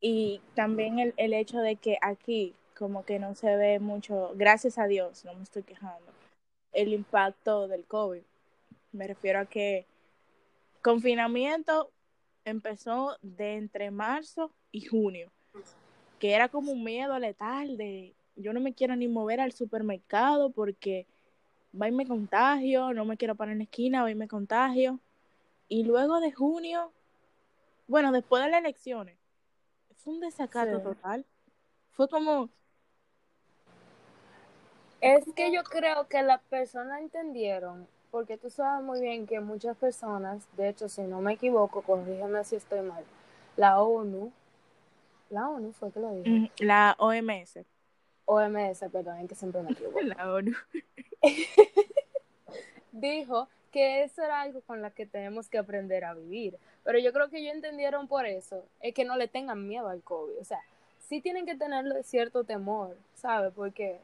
y 0.00 0.40
también 0.54 0.98
el, 0.98 1.14
el 1.16 1.32
hecho 1.32 1.58
de 1.58 1.76
que 1.76 1.98
aquí 2.00 2.54
como 2.78 3.04
que 3.04 3.18
no 3.18 3.34
se 3.34 3.56
ve 3.56 3.80
mucho, 3.80 4.32
gracias 4.36 4.78
a 4.78 4.86
Dios, 4.86 5.24
no 5.24 5.34
me 5.34 5.42
estoy 5.42 5.64
quejando, 5.64 6.12
el 6.72 6.92
impacto 6.92 7.66
del 7.66 7.84
COVID. 7.84 8.22
Me 8.92 9.06
refiero 9.06 9.40
a 9.40 9.46
que 9.46 9.86
confinamiento 10.82 11.90
empezó 12.44 13.16
de 13.22 13.56
entre 13.56 13.90
marzo 13.90 14.52
y 14.72 14.86
junio, 14.86 15.30
que 16.18 16.32
era 16.32 16.48
como 16.48 16.72
un 16.72 16.84
miedo 16.84 17.18
letal 17.18 17.76
de 17.76 18.14
yo 18.36 18.52
no 18.52 18.60
me 18.60 18.72
quiero 18.72 18.94
ni 18.96 19.08
mover 19.08 19.40
al 19.40 19.52
supermercado 19.52 20.50
porque 20.50 21.06
va 21.80 21.88
y 21.88 21.92
me 21.92 22.06
contagio, 22.06 22.94
no 22.94 23.04
me 23.04 23.16
quiero 23.16 23.34
parar 23.34 23.52
en 23.52 23.58
la 23.58 23.64
esquina, 23.64 24.02
va 24.02 24.10
y 24.10 24.14
me 24.14 24.28
contagio. 24.28 25.00
Y 25.68 25.84
luego 25.84 26.20
de 26.20 26.32
junio, 26.32 26.92
bueno, 27.88 28.12
después 28.12 28.42
de 28.42 28.50
las 28.50 28.60
elecciones, 28.60 29.18
fue 29.96 30.14
un 30.14 30.20
desacato 30.20 30.78
Sí. 30.78 30.82
total. 30.84 31.26
Fue 31.90 32.08
como, 32.08 32.48
Es 35.00 35.24
que 35.36 35.52
yo 35.52 35.62
creo 35.62 36.08
que 36.08 36.22
las 36.22 36.40
personas 36.42 37.00
entendieron, 37.00 37.86
porque 38.10 38.36
tú 38.36 38.50
sabes 38.50 38.84
muy 38.84 39.00
bien 39.00 39.26
que 39.26 39.40
muchas 39.40 39.76
personas, 39.76 40.46
de 40.56 40.68
hecho, 40.68 40.88
si 40.88 41.02
no 41.02 41.20
me 41.20 41.34
equivoco, 41.34 41.82
corrígeme 41.82 42.44
si 42.44 42.56
estoy 42.56 42.80
mal, 42.80 43.04
la 43.56 43.80
ONU, 43.80 44.32
la 45.30 45.48
ONU 45.48 45.72
fue 45.72 45.90
que 45.92 46.00
lo 46.00 46.10
dijo, 46.12 46.28
mm, 46.28 46.48
la 46.58 46.96
OMS. 46.98 47.64
OMS, 48.24 48.84
perdón, 48.92 49.26
que 49.26 49.34
siempre 49.34 49.62
me 49.62 49.72
equivoco. 49.72 50.00
La 50.02 50.30
ONU. 50.30 50.52
dijo 52.92 53.48
que 53.72 54.02
eso 54.02 54.22
era 54.22 54.42
algo 54.42 54.60
con 54.62 54.82
lo 54.82 54.92
que 54.92 55.06
tenemos 55.06 55.48
que 55.48 55.58
aprender 55.58 56.04
a 56.04 56.14
vivir. 56.14 56.58
Pero 56.84 56.98
yo 56.98 57.12
creo 57.12 57.28
que 57.30 57.38
ellos 57.38 57.54
entendieron 57.54 58.06
por 58.06 58.26
eso, 58.26 58.64
es 58.80 58.94
que 58.94 59.04
no 59.04 59.16
le 59.16 59.28
tengan 59.28 59.66
miedo 59.66 59.88
al 59.88 60.02
COVID. 60.02 60.38
O 60.40 60.44
sea, 60.44 60.60
sí 61.08 61.20
tienen 61.20 61.46
que 61.46 61.54
tenerle 61.54 62.02
cierto 62.02 62.44
temor, 62.44 62.96
¿sabes? 63.14 63.52
Porque 63.54 63.98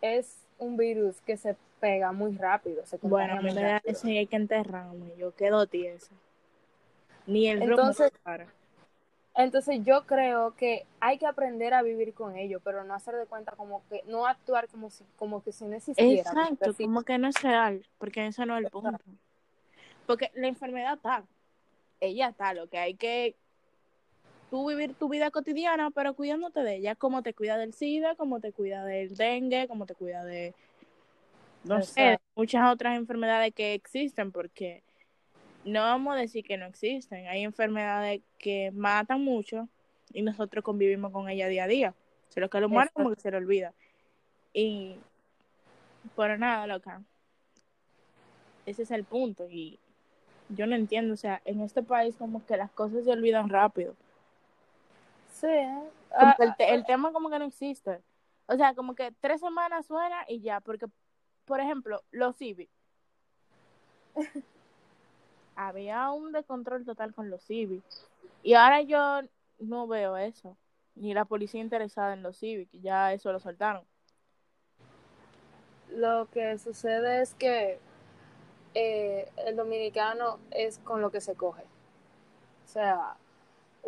es 0.00 0.36
un 0.58 0.76
virus 0.76 1.20
que 1.22 1.36
se 1.36 1.56
pega 1.80 2.12
muy 2.12 2.36
rápido, 2.36 2.84
se 2.86 2.98
Bueno, 3.02 3.34
a 3.34 3.40
mí 3.40 3.52
me 3.54 3.62
da 3.62 3.80
eso 3.84 4.08
y 4.08 4.18
hay 4.18 4.26
que 4.26 4.36
enterrarme. 4.36 5.12
Yo 5.16 5.34
quedo 5.34 5.66
tiesa. 5.66 6.12
Ni 7.26 7.48
el 7.48 7.62
Entonces- 7.62 8.12
para. 8.22 8.46
Entonces 9.36 9.84
yo 9.84 10.04
creo 10.04 10.56
que 10.56 10.84
hay 10.98 11.16
que 11.16 11.26
aprender 11.26 11.72
a 11.72 11.82
vivir 11.82 12.12
con 12.12 12.36
ello, 12.36 12.58
pero 12.64 12.82
no 12.82 12.92
hacer 12.94 13.14
de 13.14 13.26
cuenta 13.26 13.52
como 13.52 13.82
que, 13.88 14.02
no 14.08 14.26
actuar 14.26 14.66
como 14.66 14.90
si, 14.90 15.04
como 15.16 15.44
que 15.44 15.52
si 15.52 15.64
no 15.64 15.76
existiera. 15.76 16.28
Exacto, 16.28 16.74
como 16.74 17.04
que 17.04 17.18
no 17.18 17.28
es 17.28 17.40
real, 17.40 17.86
porque 17.98 18.26
eso 18.26 18.44
no 18.46 18.58
es 18.58 18.64
el 18.64 18.70
punto. 18.70 18.98
Porque 20.06 20.32
la 20.34 20.48
enfermedad 20.48 20.94
está, 20.94 21.22
ella 22.00 22.30
está, 22.30 22.52
lo 22.52 22.68
que 22.68 22.78
hay 22.78 22.94
que 22.94 23.36
tú 24.50 24.68
vivir 24.68 24.94
tu 24.94 25.08
vida 25.08 25.30
cotidiana, 25.30 25.90
pero 25.90 26.14
cuidándote 26.14 26.60
de 26.60 26.76
ella, 26.76 26.94
como 26.94 27.22
te 27.22 27.34
cuida 27.34 27.56
del 27.56 27.74
SIDA, 27.74 28.14
como 28.14 28.40
te 28.40 28.52
cuida 28.52 28.84
del 28.84 29.14
dengue, 29.16 29.68
como 29.68 29.86
te 29.86 29.94
cuida 29.94 30.24
de, 30.24 30.54
no 31.64 31.82
sé, 31.82 32.00
de 32.00 32.18
muchas 32.34 32.72
otras 32.72 32.96
enfermedades 32.96 33.54
que 33.54 33.74
existen, 33.74 34.32
porque 34.32 34.82
no 35.64 35.82
vamos 35.82 36.16
a 36.16 36.20
decir 36.20 36.44
que 36.44 36.56
no 36.56 36.66
existen, 36.66 37.28
hay 37.28 37.42
enfermedades 37.42 38.22
que 38.38 38.70
matan 38.72 39.22
mucho 39.22 39.68
y 40.12 40.22
nosotros 40.22 40.64
convivimos 40.64 41.12
con 41.12 41.28
ella 41.28 41.48
día 41.48 41.64
a 41.64 41.68
día. 41.68 41.94
Se 42.28 42.40
lo 42.40 42.48
que 42.48 42.60
lo 42.60 42.68
muere 42.68 42.86
Exacto. 42.86 43.02
como 43.02 43.14
que 43.14 43.20
se 43.20 43.30
le 43.30 43.36
olvida. 43.36 43.72
Y, 44.52 44.96
pero 46.16 46.38
nada, 46.38 46.66
loca. 46.66 47.02
Ese 48.66 48.82
es 48.82 48.90
el 48.90 49.04
punto. 49.04 49.48
Y 49.48 49.78
yo 50.48 50.66
no 50.66 50.76
entiendo, 50.76 51.14
o 51.14 51.16
sea, 51.16 51.40
en 51.44 51.60
este 51.60 51.82
país 51.82 52.14
como 52.16 52.44
que 52.44 52.56
las 52.56 52.70
cosas 52.70 53.04
se 53.04 53.10
olvidan 53.10 53.48
rápido. 53.48 53.94
Sí. 55.40 55.46
Como 56.18 56.32
Ah, 56.32 56.36
el, 56.38 56.56
te- 56.56 56.74
el 56.74 56.84
tema 56.86 57.12
como 57.12 57.30
que 57.30 57.38
no 57.38 57.44
existe. 57.44 58.02
O 58.46 58.56
sea, 58.56 58.74
como 58.74 58.94
que 58.94 59.12
tres 59.20 59.40
semanas 59.40 59.86
suena 59.86 60.24
y 60.28 60.40
ya, 60.40 60.60
porque, 60.60 60.86
por 61.44 61.60
ejemplo, 61.60 62.02
los 62.10 62.36
civis. 62.36 62.70
Había 65.56 66.10
un 66.12 66.32
descontrol 66.32 66.84
total 66.84 67.14
con 67.14 67.30
los 67.30 67.42
civis. 67.42 67.82
Y 68.42 68.54
ahora 68.54 68.82
yo 68.82 69.20
no 69.58 69.86
veo 69.86 70.16
eso. 70.16 70.56
Ni 70.94 71.14
la 71.14 71.24
policía 71.24 71.60
interesada 71.60 72.12
en 72.14 72.22
los 72.22 72.38
civis, 72.38 72.68
ya 72.72 73.12
eso 73.12 73.32
lo 73.32 73.38
soltaron. 73.40 73.84
lo 75.90 76.28
que 76.30 76.58
sucede 76.58 77.22
es 77.22 77.34
que 77.34 77.78
eh, 78.74 79.30
el 79.46 79.56
dominicano 79.56 80.38
es 80.50 80.78
con 80.80 81.00
lo 81.00 81.10
que 81.10 81.20
se 81.20 81.34
coge. 81.34 81.62
O 82.64 82.68
sea, 82.68 83.16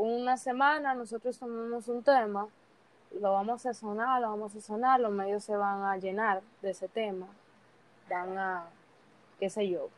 una 0.02 0.36
semana 0.36 0.94
nosotros 0.94 1.38
tomamos 1.38 1.88
un 1.88 2.02
tema, 2.02 2.48
lo 3.20 3.32
vamos 3.32 3.66
a 3.66 3.74
sonar, 3.74 4.20
lo 4.20 4.30
vamos 4.30 4.54
a 4.56 4.60
sonar, 4.60 5.00
los 5.00 5.12
medios 5.12 5.44
se 5.44 5.56
van 5.56 5.82
a 5.82 5.96
llenar 5.96 6.42
de 6.62 6.70
ese 6.70 6.88
tema, 6.88 7.26
van 8.08 8.38
a, 8.38 8.64
qué 9.38 9.50
sé 9.50 9.68
yo, 9.68 9.88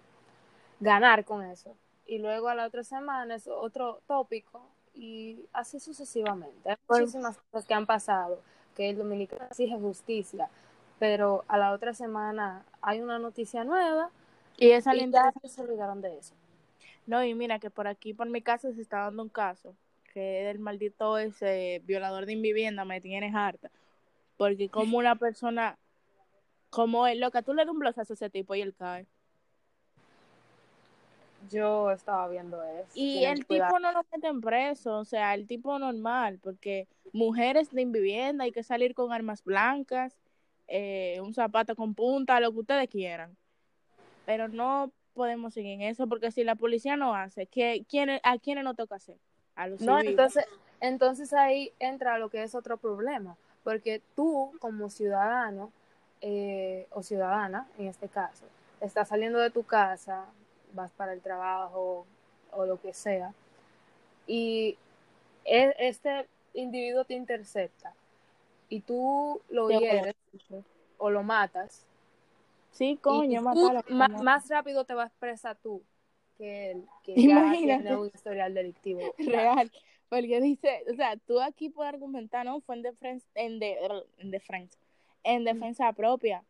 ganar 0.80 1.24
con 1.24 1.42
eso. 1.44 1.74
Y 2.06 2.18
luego 2.18 2.48
a 2.48 2.54
la 2.54 2.66
otra 2.66 2.82
semana 2.84 3.34
es 3.36 3.46
otro 3.46 4.00
tópico 4.06 4.60
y 4.94 5.46
así 5.52 5.78
sucesivamente. 5.78 6.70
Hay 6.70 6.76
Pues- 6.86 7.00
muchísimas 7.00 7.38
cosas 7.38 7.66
que 7.66 7.74
han 7.74 7.86
pasado, 7.86 8.40
que 8.74 8.90
el 8.90 8.98
dominicano 8.98 9.44
exige 9.50 9.78
justicia, 9.78 10.48
pero 10.98 11.44
a 11.48 11.58
la 11.58 11.72
otra 11.72 11.94
semana 11.94 12.64
hay 12.80 13.00
una 13.00 13.18
noticia 13.18 13.64
nueva 13.64 14.10
Y 14.56 14.70
esa 14.70 14.94
y 14.94 15.10
ya 15.10 15.32
se 15.44 15.62
olvidaron 15.62 16.00
de 16.00 16.18
eso. 16.18 16.34
No, 17.06 17.24
y 17.24 17.34
mira 17.34 17.58
que 17.58 17.70
por 17.70 17.86
aquí, 17.88 18.14
por 18.14 18.28
mi 18.28 18.42
casa, 18.42 18.72
se 18.72 18.80
está 18.80 18.98
dando 19.00 19.22
un 19.22 19.28
caso, 19.28 19.74
que 20.12 20.50
el 20.50 20.58
maldito 20.58 21.18
ese 21.18 21.82
violador 21.84 22.26
de 22.26 22.36
vivienda 22.36 22.84
me 22.84 23.00
tienes 23.00 23.34
harta. 23.34 23.70
Porque 24.36 24.68
como 24.68 24.98
una 24.98 25.16
persona, 25.16 25.78
como 26.70 27.06
él, 27.06 27.20
loca, 27.20 27.42
tú 27.42 27.54
le 27.54 27.64
das 27.64 27.72
un 27.72 27.78
blosazo 27.78 28.12
a 28.12 28.14
ese 28.14 28.30
tipo 28.30 28.54
y 28.54 28.60
él 28.60 28.74
cae. 28.74 29.06
Yo 31.50 31.90
estaba 31.90 32.28
viendo 32.28 32.62
eso. 32.62 32.90
Y 32.94 33.24
el 33.24 33.44
cuidar. 33.46 33.68
tipo 33.68 33.80
no 33.80 33.92
lo 33.92 34.02
meten 34.12 34.40
preso, 34.40 34.98
o 34.98 35.04
sea, 35.04 35.34
el 35.34 35.46
tipo 35.46 35.78
normal, 35.78 36.38
porque 36.40 36.86
mujeres 37.12 37.70
de 37.72 37.84
vivienda 37.84 38.44
hay 38.44 38.52
que 38.52 38.62
salir 38.62 38.94
con 38.94 39.12
armas 39.12 39.42
blancas, 39.42 40.16
eh, 40.68 41.20
un 41.20 41.34
zapato 41.34 41.74
con 41.74 41.94
punta, 41.94 42.40
lo 42.40 42.52
que 42.52 42.60
ustedes 42.60 42.88
quieran. 42.88 43.36
Pero 44.24 44.46
no 44.48 44.92
podemos 45.14 45.52
seguir 45.52 45.72
en 45.72 45.82
eso, 45.82 46.08
porque 46.08 46.30
si 46.30 46.44
la 46.44 46.54
policía 46.54 46.96
no 46.96 47.14
hace, 47.14 47.46
¿qué, 47.46 47.84
quién, 47.88 48.20
¿a 48.22 48.38
quiénes 48.38 48.64
no 48.64 48.74
toca 48.74 48.96
hacer? 48.96 49.16
A 49.56 49.66
los 49.66 49.80
No, 49.80 49.98
civiles. 49.98 50.06
entonces, 50.06 50.44
entonces 50.80 51.32
ahí 51.32 51.72
entra 51.78 52.18
lo 52.18 52.28
que 52.30 52.42
es 52.42 52.54
otro 52.54 52.76
problema, 52.76 53.36
porque 53.64 54.00
tú 54.16 54.52
como 54.60 54.90
ciudadano 54.90 55.72
eh, 56.20 56.86
o 56.90 57.02
ciudadana, 57.02 57.68
en 57.78 57.86
este 57.88 58.08
caso, 58.08 58.44
estás 58.80 59.08
saliendo 59.08 59.38
de 59.40 59.50
tu 59.50 59.64
casa, 59.64 60.26
vas 60.72 60.90
para 60.92 61.12
el 61.12 61.20
trabajo 61.20 62.06
o 62.52 62.66
lo 62.66 62.80
que 62.80 62.92
sea, 62.94 63.32
y 64.26 64.78
e- 65.44 65.74
este 65.78 66.28
individuo 66.54 67.04
te 67.04 67.14
intercepta 67.14 67.94
y 68.68 68.80
tú 68.80 69.40
lo 69.50 69.70
hieres 69.70 70.14
o 70.98 71.10
lo 71.10 71.22
matas, 71.22 71.86
Sí, 72.72 72.96
y 73.06 73.22
coño, 73.26 73.42
tú 73.52 73.70
ma- 73.88 74.08
más 74.22 74.48
rápido 74.48 74.84
te 74.84 74.94
vas 74.94 75.12
presa 75.18 75.54
tú 75.54 75.82
que 76.42 76.76
que 77.04 77.14
ya 77.28 77.52
tiene 77.52 77.96
un 77.96 78.06
historial 78.06 78.52
delictivo. 78.54 79.00
real. 79.18 79.70
Porque 80.08 80.40
dice, 80.40 80.84
o 80.90 80.94
sea, 80.94 81.16
tú 81.16 81.40
aquí 81.40 81.70
puedes 81.70 81.94
argumentar, 81.94 82.44
no, 82.44 82.60
fue 82.60 82.76
en, 82.76 82.82
defensa 82.82 83.26
en, 83.34 83.58
de, 83.58 83.78
en 84.18 84.30
defensa, 84.30 84.78
en 85.24 85.44
defensa 85.44 85.90
propia, 85.94 86.44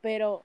pero 0.00 0.44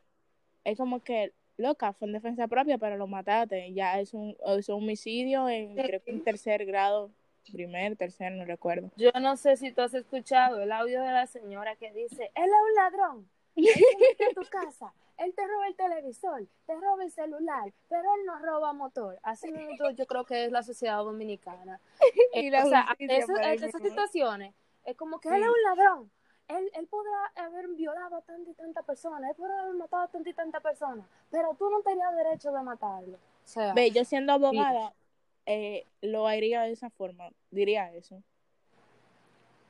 es 0.64 0.78
como 0.78 1.00
que, 1.00 1.34
loca, 1.58 1.94
fue 1.94 2.08
en 2.08 2.14
defensa 2.14 2.48
propia, 2.48 2.78
pero 2.78 2.98
lo 2.98 3.08
mataste, 3.08 3.74
ya 3.74 4.00
es 4.00 4.14
un, 4.14 4.38
es 4.60 4.70
un 4.70 4.76
homicidio 4.76 5.50
en, 5.50 5.76
Sí. 5.76 5.82
creo 5.88 6.04
que 6.04 6.12
en 6.12 6.24
tercer 6.24 6.66
grado, 6.68 7.10
primer, 7.52 7.96
tercer, 7.96 8.32
no 8.32 8.46
recuerdo. 8.46 8.92
Yo 8.96 9.12
no 9.20 9.38
sé 9.38 9.58
si 9.58 9.72
tú 9.72 9.82
has 9.82 9.96
escuchado 9.96 10.62
el 10.62 10.72
audio 10.72 11.02
de 11.02 11.12
la 11.12 11.26
señora 11.26 11.76
que 11.78 11.92
dice, 11.94 12.32
él 12.36 12.44
es 12.44 12.62
un 12.70 12.76
ladrón, 12.76 13.30
él 13.56 13.68
a 14.30 14.34
tu 14.40 14.48
casa, 14.50 14.94
él 15.18 15.34
te 15.36 15.46
roba 15.48 15.68
el 15.68 15.76
televisor, 15.76 16.46
te 16.66 16.76
roba 16.76 17.04
el 17.04 17.12
celular, 17.12 17.74
pero 17.90 18.04
él 18.16 18.26
no 18.26 18.40
roba 18.40 18.74
motor. 18.74 19.20
Así 19.24 19.52
mismo 19.52 19.92
yo 19.92 20.06
creo 20.06 20.26
que 20.26 20.46
es 20.46 20.52
la 20.52 20.64
sociedad 20.64 20.98
dominicana. 20.98 21.80
Y 22.34 22.48
Eh, 22.54 22.64
o 22.64 22.68
sea, 22.70 22.96
esas 23.00 23.74
mismo. 23.74 23.80
situaciones 23.80 24.54
es 24.84 24.96
como 24.98 25.20
que 25.20 25.30
Sí. 25.30 25.36
él 25.36 25.42
es 25.44 25.48
un 25.50 25.64
ladrón. 25.78 26.12
Él, 26.48 26.70
él 26.76 26.86
podrá 26.88 27.26
haber 27.38 27.68
violado 27.70 28.18
a 28.18 28.22
tanta 28.22 28.52
y 28.52 28.54
tanta 28.54 28.84
persona, 28.84 29.30
él 29.30 29.36
podrá 29.36 29.62
haber 29.62 29.74
matado 29.76 30.04
a 30.04 30.08
tanta 30.10 30.30
y 30.30 30.34
tanta 30.34 30.60
persona, 30.60 31.04
pero 31.32 31.56
tú 31.56 31.70
no 31.72 31.82
tenías 31.82 32.16
derecho 32.16 32.52
de 32.52 32.62
matarlo. 32.62 33.16
O 33.18 33.48
sea, 33.48 33.74
Ve, 33.74 33.90
yo 33.90 34.06
siendo 34.06 34.34
abogada, 34.34 34.94
eh, 35.48 35.88
lo 36.02 36.28
haría 36.28 36.62
de 36.62 36.72
esa 36.74 36.90
forma, 36.92 37.30
diría 37.50 37.92
eso. 37.94 38.22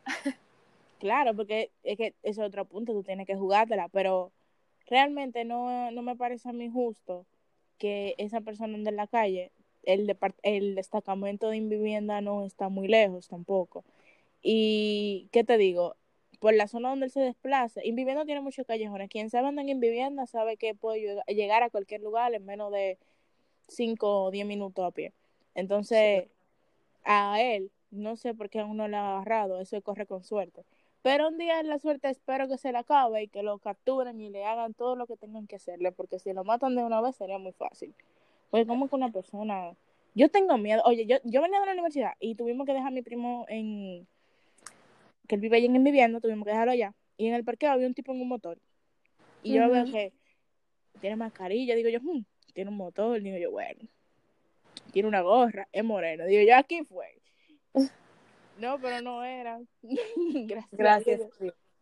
Claro, 0.99 1.35
porque 1.35 1.71
es 1.83 1.97
que 1.97 2.07
ese 2.23 2.41
es 2.41 2.47
otro 2.47 2.65
punto, 2.65 2.93
tú 2.93 3.03
tienes 3.03 3.27
que 3.27 3.35
jugártela, 3.35 3.89
pero 3.89 4.31
realmente 4.87 5.45
no, 5.45 5.91
no 5.91 6.01
me 6.01 6.15
parece 6.15 6.49
a 6.49 6.53
mí 6.53 6.69
justo 6.69 7.25
que 7.77 8.15
esa 8.17 8.41
persona 8.41 8.75
ande 8.75 8.89
en 8.91 8.95
la 8.95 9.07
calle, 9.07 9.51
el, 9.83 10.07
depart- 10.07 10.39
el 10.43 10.75
destacamento 10.75 11.49
de 11.49 11.59
vivienda 11.59 12.21
no 12.21 12.45
está 12.45 12.69
muy 12.69 12.87
lejos 12.87 13.27
tampoco. 13.27 13.83
Y, 14.41 15.27
¿qué 15.31 15.43
te 15.43 15.57
digo? 15.57 15.95
Por 16.39 16.53
la 16.53 16.67
zona 16.67 16.89
donde 16.89 17.07
él 17.07 17.11
se 17.11 17.21
desplaza, 17.21 17.83
Invivienda 17.83 18.25
tiene 18.25 18.41
muchos 18.41 18.65
callejones. 18.65 19.09
Quien 19.09 19.29
sabe 19.29 19.47
andar 19.47 19.63
en 19.63 19.69
Invivienda 19.69 20.27
sabe 20.27 20.57
que 20.57 20.75
puede 20.75 20.99
llega- 21.01 21.23
llegar 21.25 21.63
a 21.63 21.69
cualquier 21.69 22.01
lugar 22.01 22.33
en 22.33 22.45
menos 22.45 22.71
de 22.71 22.97
5 23.67 24.25
o 24.25 24.31
10 24.31 24.45
minutos 24.45 24.85
a 24.85 24.91
pie. 24.91 25.13
Entonces, 25.55 26.27
a 27.03 27.41
él, 27.41 27.71
no 27.91 28.15
sé 28.17 28.33
por 28.33 28.49
qué 28.49 28.59
aún 28.59 28.77
no 28.77 28.87
lo 28.87 28.97
ha 28.97 29.15
agarrado, 29.17 29.59
eso 29.61 29.81
corre 29.81 30.05
con 30.05 30.23
suerte. 30.23 30.63
Pero 31.05 31.27
un 31.27 31.37
día 31.37 31.59
en 31.59 31.67
la 31.67 31.77
suerte 31.77 32.09
espero 32.09 32.47
que 32.47 32.57
se 32.57 32.71
le 32.71 32.79
acabe 32.79 33.21
y 33.21 33.27
que 33.27 33.43
lo 33.43 33.59
capturen 33.59 34.19
y 34.19 34.31
le 34.31 34.43
hagan 34.43 34.73
todo 34.73 34.95
lo 34.95 35.05
que 35.05 35.15
tengan 35.15 35.45
que 35.45 35.57
hacerle, 35.57 35.91
porque 35.91 36.17
si 36.17 36.33
lo 36.33 36.43
matan 36.43 36.75
de 36.75 36.83
una 36.83 36.99
vez 36.99 37.15
sería 37.15 37.37
muy 37.37 37.51
fácil. 37.51 37.93
Pues 38.49 38.65
como 38.65 38.89
que 38.89 38.95
una 38.95 39.11
persona... 39.11 39.75
Yo 40.15 40.29
tengo 40.29 40.57
miedo. 40.57 40.81
Oye, 40.83 41.05
yo, 41.05 41.17
yo 41.23 41.43
venía 41.43 41.59
de 41.59 41.67
la 41.67 41.73
universidad 41.73 42.13
y 42.19 42.33
tuvimos 42.33 42.65
que 42.65 42.73
dejar 42.73 42.87
a 42.87 42.91
mi 42.91 43.03
primo 43.03 43.45
en... 43.49 44.07
que 45.27 45.35
él 45.35 45.41
vive 45.41 45.57
allá 45.57 45.67
en 45.67 45.83
vivienda, 45.83 46.19
tuvimos 46.19 46.43
que 46.43 46.49
dejarlo 46.53 46.71
allá. 46.71 46.95
Y 47.17 47.27
en 47.27 47.35
el 47.35 47.43
parqueo 47.43 47.69
había 47.69 47.85
un 47.85 47.93
tipo 47.93 48.11
en 48.11 48.21
un 48.21 48.27
motor. 48.27 48.57
Y 49.43 49.53
yo 49.53 49.61
Ujú. 49.61 49.73
veo 49.73 49.85
que 49.85 50.11
tiene 51.01 51.17
mascarilla, 51.17 51.75
digo 51.75 51.89
yo, 51.89 51.99
"Hmm, 52.01 52.25
tiene 52.55 52.71
un 52.71 52.77
motor, 52.77 53.21
digo 53.21 53.37
yo, 53.37 53.51
bueno, 53.51 53.79
tiene 54.91 55.07
una 55.07 55.21
gorra, 55.21 55.67
es 55.71 55.83
moreno. 55.83 56.25
Digo 56.25 56.41
yo, 56.49 56.57
aquí 56.57 56.83
fue. 56.83 57.21
No, 58.59 58.79
pero 58.79 59.01
no 59.01 59.23
era. 59.23 59.59
Gracias. 59.83 60.69
gracias. 60.71 61.21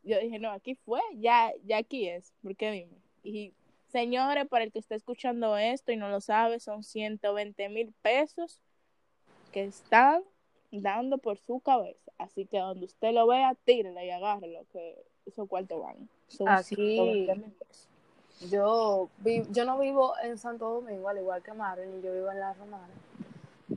Yo 0.04 0.20
dije, 0.20 0.38
no, 0.40 0.52
aquí 0.52 0.76
fue, 0.76 1.00
ya, 1.16 1.52
ya 1.66 1.78
aquí 1.78 2.10
es. 2.10 2.34
¿Por 2.42 2.56
qué 2.56 2.72
dime? 2.72 2.98
Y 3.24 3.54
señores, 3.90 4.48
para 4.48 4.66
el 4.66 4.72
que 4.72 4.80
esté 4.80 4.96
escuchando 4.96 5.56
esto 5.58 5.92
y 5.92 5.98
no 5.98 6.10
lo 6.10 6.20
sabe, 6.20 6.60
son 6.60 6.84
120 6.84 7.70
mil 7.70 7.94
pesos 8.02 8.60
que 9.54 9.64
están 9.64 10.24
dando 10.72 11.20
por 11.20 11.38
su 11.38 11.60
cabeza. 11.62 12.12
Así 12.18 12.46
que 12.46 12.58
donde 12.60 12.86
usted 12.86 13.14
lo 13.14 13.28
vea, 13.28 13.56
tírele 13.64 14.06
y 14.06 14.10
agárrelo, 14.10 14.66
que 14.74 15.02
esos 15.26 15.48
cuartos 15.48 15.82
van. 15.82 16.10
Son 16.28 16.50
Aquí- 16.50 16.76
120 16.76 17.36
mil 17.36 17.52
pesos. 17.54 17.88
Yo, 18.52 19.08
vi- 19.20 19.44
yo 19.52 19.64
no 19.64 19.80
vivo 19.80 20.16
en 20.22 20.38
Santo 20.38 20.68
Domingo, 20.70 21.08
al 21.08 21.18
igual 21.20 21.42
que 21.44 21.54
Marilyn, 21.54 22.02
yo 22.02 22.12
vivo 22.14 22.30
en 22.30 22.40
La 22.42 22.54
Romana, 22.56 22.90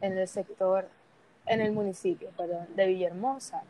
en 0.01 0.19
el 0.19 0.27
sector, 0.27 0.89
en 1.47 1.61
el 1.61 1.73
municipio, 1.73 2.31
perdón, 2.37 2.67
de 2.75 2.87
Villahermosa. 2.87 3.63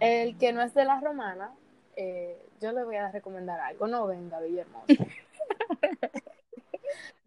El 0.00 0.36
que 0.38 0.52
no 0.52 0.62
es 0.62 0.74
de 0.74 0.84
La 0.84 1.00
Romana, 1.00 1.52
eh, 1.96 2.40
yo 2.60 2.72
le 2.72 2.84
voy 2.84 2.96
a 2.96 3.10
recomendar 3.10 3.60
algo, 3.60 3.86
no 3.86 4.06
venga 4.06 4.38
a 4.38 4.40
Villahermosa. 4.40 4.86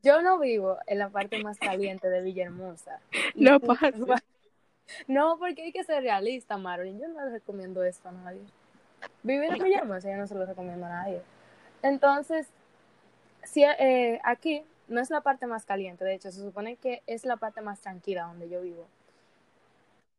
Yo 0.03 0.21
no 0.21 0.37
vivo 0.37 0.77
en 0.85 0.99
la 0.99 1.07
parte 1.09 1.41
más 1.41 1.57
caliente 1.57 2.09
de 2.09 2.21
Villahermosa. 2.21 2.99
No 3.35 3.59
pasa. 3.59 3.91
No, 5.07 5.39
porque 5.39 5.63
hay 5.63 5.71
que 5.71 5.83
ser 5.85 6.03
realista, 6.03 6.57
Marilyn. 6.57 6.99
Yo 6.99 7.07
no 7.07 7.23
le 7.23 7.31
recomiendo 7.31 7.83
esto 7.85 8.09
a 8.09 8.11
nadie. 8.11 8.41
Vivir 9.23 9.49
en 9.53 9.63
Villahermosa 9.63 10.11
yo 10.11 10.17
no 10.17 10.27
se 10.27 10.35
lo 10.35 10.45
recomiendo 10.45 10.85
a 10.85 10.89
nadie. 10.89 11.21
Entonces, 11.81 12.49
si, 13.43 13.63
eh, 13.63 14.19
aquí 14.23 14.63
no 14.89 14.99
es 14.99 15.09
la 15.09 15.21
parte 15.21 15.47
más 15.47 15.65
caliente, 15.65 16.03
de 16.03 16.15
hecho, 16.15 16.31
se 16.31 16.41
supone 16.41 16.75
que 16.75 17.01
es 17.07 17.25
la 17.25 17.37
parte 17.37 17.61
más 17.61 17.79
tranquila 17.79 18.23
donde 18.23 18.49
yo 18.49 18.61
vivo. 18.61 18.85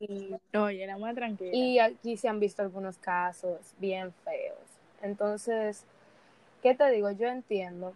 Y, 0.00 0.34
Oye, 0.56 0.86
la 0.86 0.98
más 0.98 1.14
tranquila. 1.14 1.50
y 1.52 1.78
aquí 1.78 2.16
se 2.16 2.28
han 2.28 2.40
visto 2.40 2.62
algunos 2.62 2.98
casos 2.98 3.74
bien 3.78 4.12
feos. 4.24 4.58
Entonces, 5.02 5.84
¿qué 6.62 6.74
te 6.74 6.90
digo? 6.90 7.10
Yo 7.12 7.28
entiendo, 7.28 7.94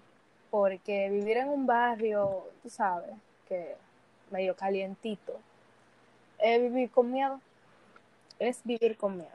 porque 0.51 1.11
vivir 1.11 1.39
en 1.39 1.49
un 1.49 1.67
barrio, 1.67 2.45
tú 2.63 2.71
sabes, 2.71 3.11
que 3.49 3.75
medio 4.31 4.55
calientito, 4.55 5.39
es 6.39 6.63
vivir 6.63 6.91
con 6.91 7.11
miedo. 7.11 7.41
Es 8.39 8.63
vivir 8.65 8.97
con 8.97 9.17
miedo. 9.17 9.31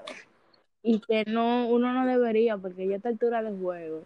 y 0.81 0.99
que 0.99 1.23
no, 1.25 1.67
uno 1.67 1.93
no 1.93 2.05
debería, 2.05 2.57
porque 2.57 2.87
ya 2.87 2.93
a 2.93 2.97
esta 2.97 3.09
altura 3.09 3.41
del 3.41 3.57
juego, 3.59 4.03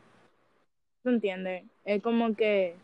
¿tú 1.03 1.09
entiendes? 1.09 1.63
Es 1.85 2.01
como 2.01 2.35
que 2.35 2.75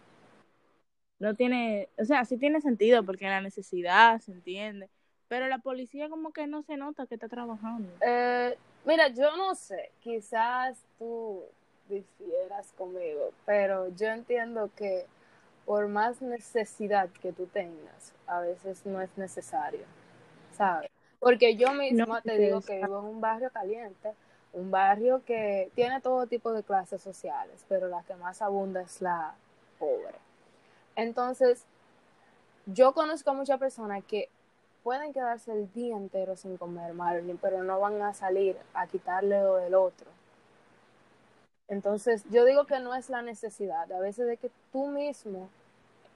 no 1.19 1.35
tiene, 1.35 1.89
o 1.97 2.05
sea, 2.05 2.25
sí 2.25 2.37
tiene 2.37 2.59
sentido, 2.61 3.03
porque 3.03 3.25
la 3.25 3.41
necesidad 3.41 4.19
se 4.19 4.31
entiende, 4.31 4.89
pero 5.33 5.47
la 5.47 5.57
policía 5.57 6.09
como 6.09 6.31
que 6.31 6.45
no 6.45 6.61
se 6.61 6.77
nota 6.77 7.07
que 7.07 7.15
está 7.15 7.27
trabajando. 7.27 7.91
Eh, 8.01 8.55
mira, 8.85 9.07
yo 9.07 9.35
no 9.35 9.55
sé, 9.55 9.89
quizás 9.99 10.77
tú 10.99 11.41
difieras 11.89 12.71
conmigo, 12.73 13.31
pero 13.43 13.87
yo 13.95 14.09
entiendo 14.09 14.69
que 14.75 15.07
por 15.65 15.87
más 15.87 16.21
necesidad 16.21 17.09
que 17.19 17.33
tú 17.33 17.47
tengas, 17.47 18.13
a 18.27 18.41
veces 18.41 18.85
no 18.85 19.01
es 19.01 19.09
necesario, 19.17 19.85
¿sabes? 20.55 20.91
Porque 21.19 21.55
yo 21.55 21.73
misma 21.73 22.05
No, 22.05 22.21
te 22.21 22.37
digo 22.37 22.61
que 22.61 22.75
vivo 22.75 22.99
en 22.99 23.05
un 23.05 23.19
barrio 23.19 23.49
caliente, 23.49 24.11
un 24.51 24.69
barrio 24.69 25.23
que 25.25 25.71
tiene 25.73 25.99
todo 25.99 26.27
tipo 26.27 26.53
de 26.53 26.61
clases 26.61 27.01
sociales, 27.01 27.65
pero 27.67 27.87
la 27.87 28.03
que 28.03 28.13
más 28.13 28.39
abunda 28.43 28.83
es 28.83 29.01
la 29.01 29.33
pobre. 29.79 30.13
Entonces, 30.95 31.65
yo 32.67 32.93
conozco 32.93 33.31
a 33.31 33.33
muchas 33.33 33.57
personas 33.57 34.03
que 34.03 34.29
pueden 34.83 35.13
quedarse 35.13 35.51
el 35.51 35.71
día 35.73 35.95
entero 35.95 36.35
sin 36.35 36.57
comer, 36.57 36.93
Marilyn, 36.93 37.37
pero 37.37 37.63
no 37.63 37.79
van 37.79 38.01
a 38.01 38.13
salir 38.13 38.57
a 38.73 38.87
quitarle 38.87 39.41
lo 39.41 39.55
del 39.55 39.73
otro. 39.75 40.07
Entonces, 41.67 42.23
yo 42.29 42.45
digo 42.45 42.65
que 42.65 42.79
no 42.79 42.93
es 42.93 43.09
la 43.09 43.21
necesidad, 43.21 43.91
a 43.91 43.99
veces 43.99 44.27
de 44.27 44.37
que 44.37 44.51
tú 44.71 44.87
mismo 44.87 45.49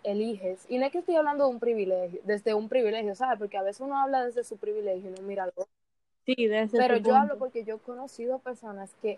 eliges, 0.04 0.66
y 0.70 0.78
no 0.78 0.86
es 0.86 0.92
que 0.92 1.00
estoy 1.00 1.16
hablando 1.16 1.46
de 1.46 1.50
un 1.52 1.60
privilegio, 1.60 2.22
desde 2.26 2.54
un 2.54 2.70
privilegio, 2.70 3.16
¿sabes? 3.16 3.40
Porque 3.40 3.58
a 3.58 3.64
veces 3.64 3.82
uno 3.82 4.00
habla 4.00 4.26
desde 4.26 4.44
su 4.44 4.58
privilegio 4.58 5.10
y 5.10 5.14
no 5.14 5.22
mira 5.22 5.46
lo 5.48 5.68
Sí, 6.26 6.48
de 6.48 6.64
ese 6.64 6.78
pero 6.78 6.98
yo 6.98 7.16
hablo 7.16 7.38
porque 7.38 7.64
yo 7.64 7.76
he 7.76 7.80
conocido 7.80 8.40
personas 8.40 8.94
que 9.02 9.18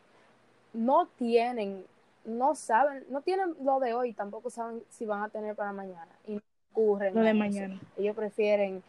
no 0.74 1.08
tienen, 1.18 1.84
no 2.24 2.54
saben, 2.54 3.04
no 3.10 3.22
tienen 3.22 3.56
lo 3.64 3.80
de 3.80 3.94
hoy, 3.94 4.14
tampoco 4.14 4.52
saben 4.52 4.84
si 4.90 5.06
van 5.06 5.24
a 5.24 5.30
tener 5.30 5.56
para 5.56 5.74
mañana. 5.74 6.12
Y 6.28 6.36
no 6.36 6.42
ocurren 6.72 7.16
Lo 7.16 7.22
de 7.22 7.34
mañana. 7.34 7.80
Ellos 7.98 8.16
prefieren, 8.16 8.84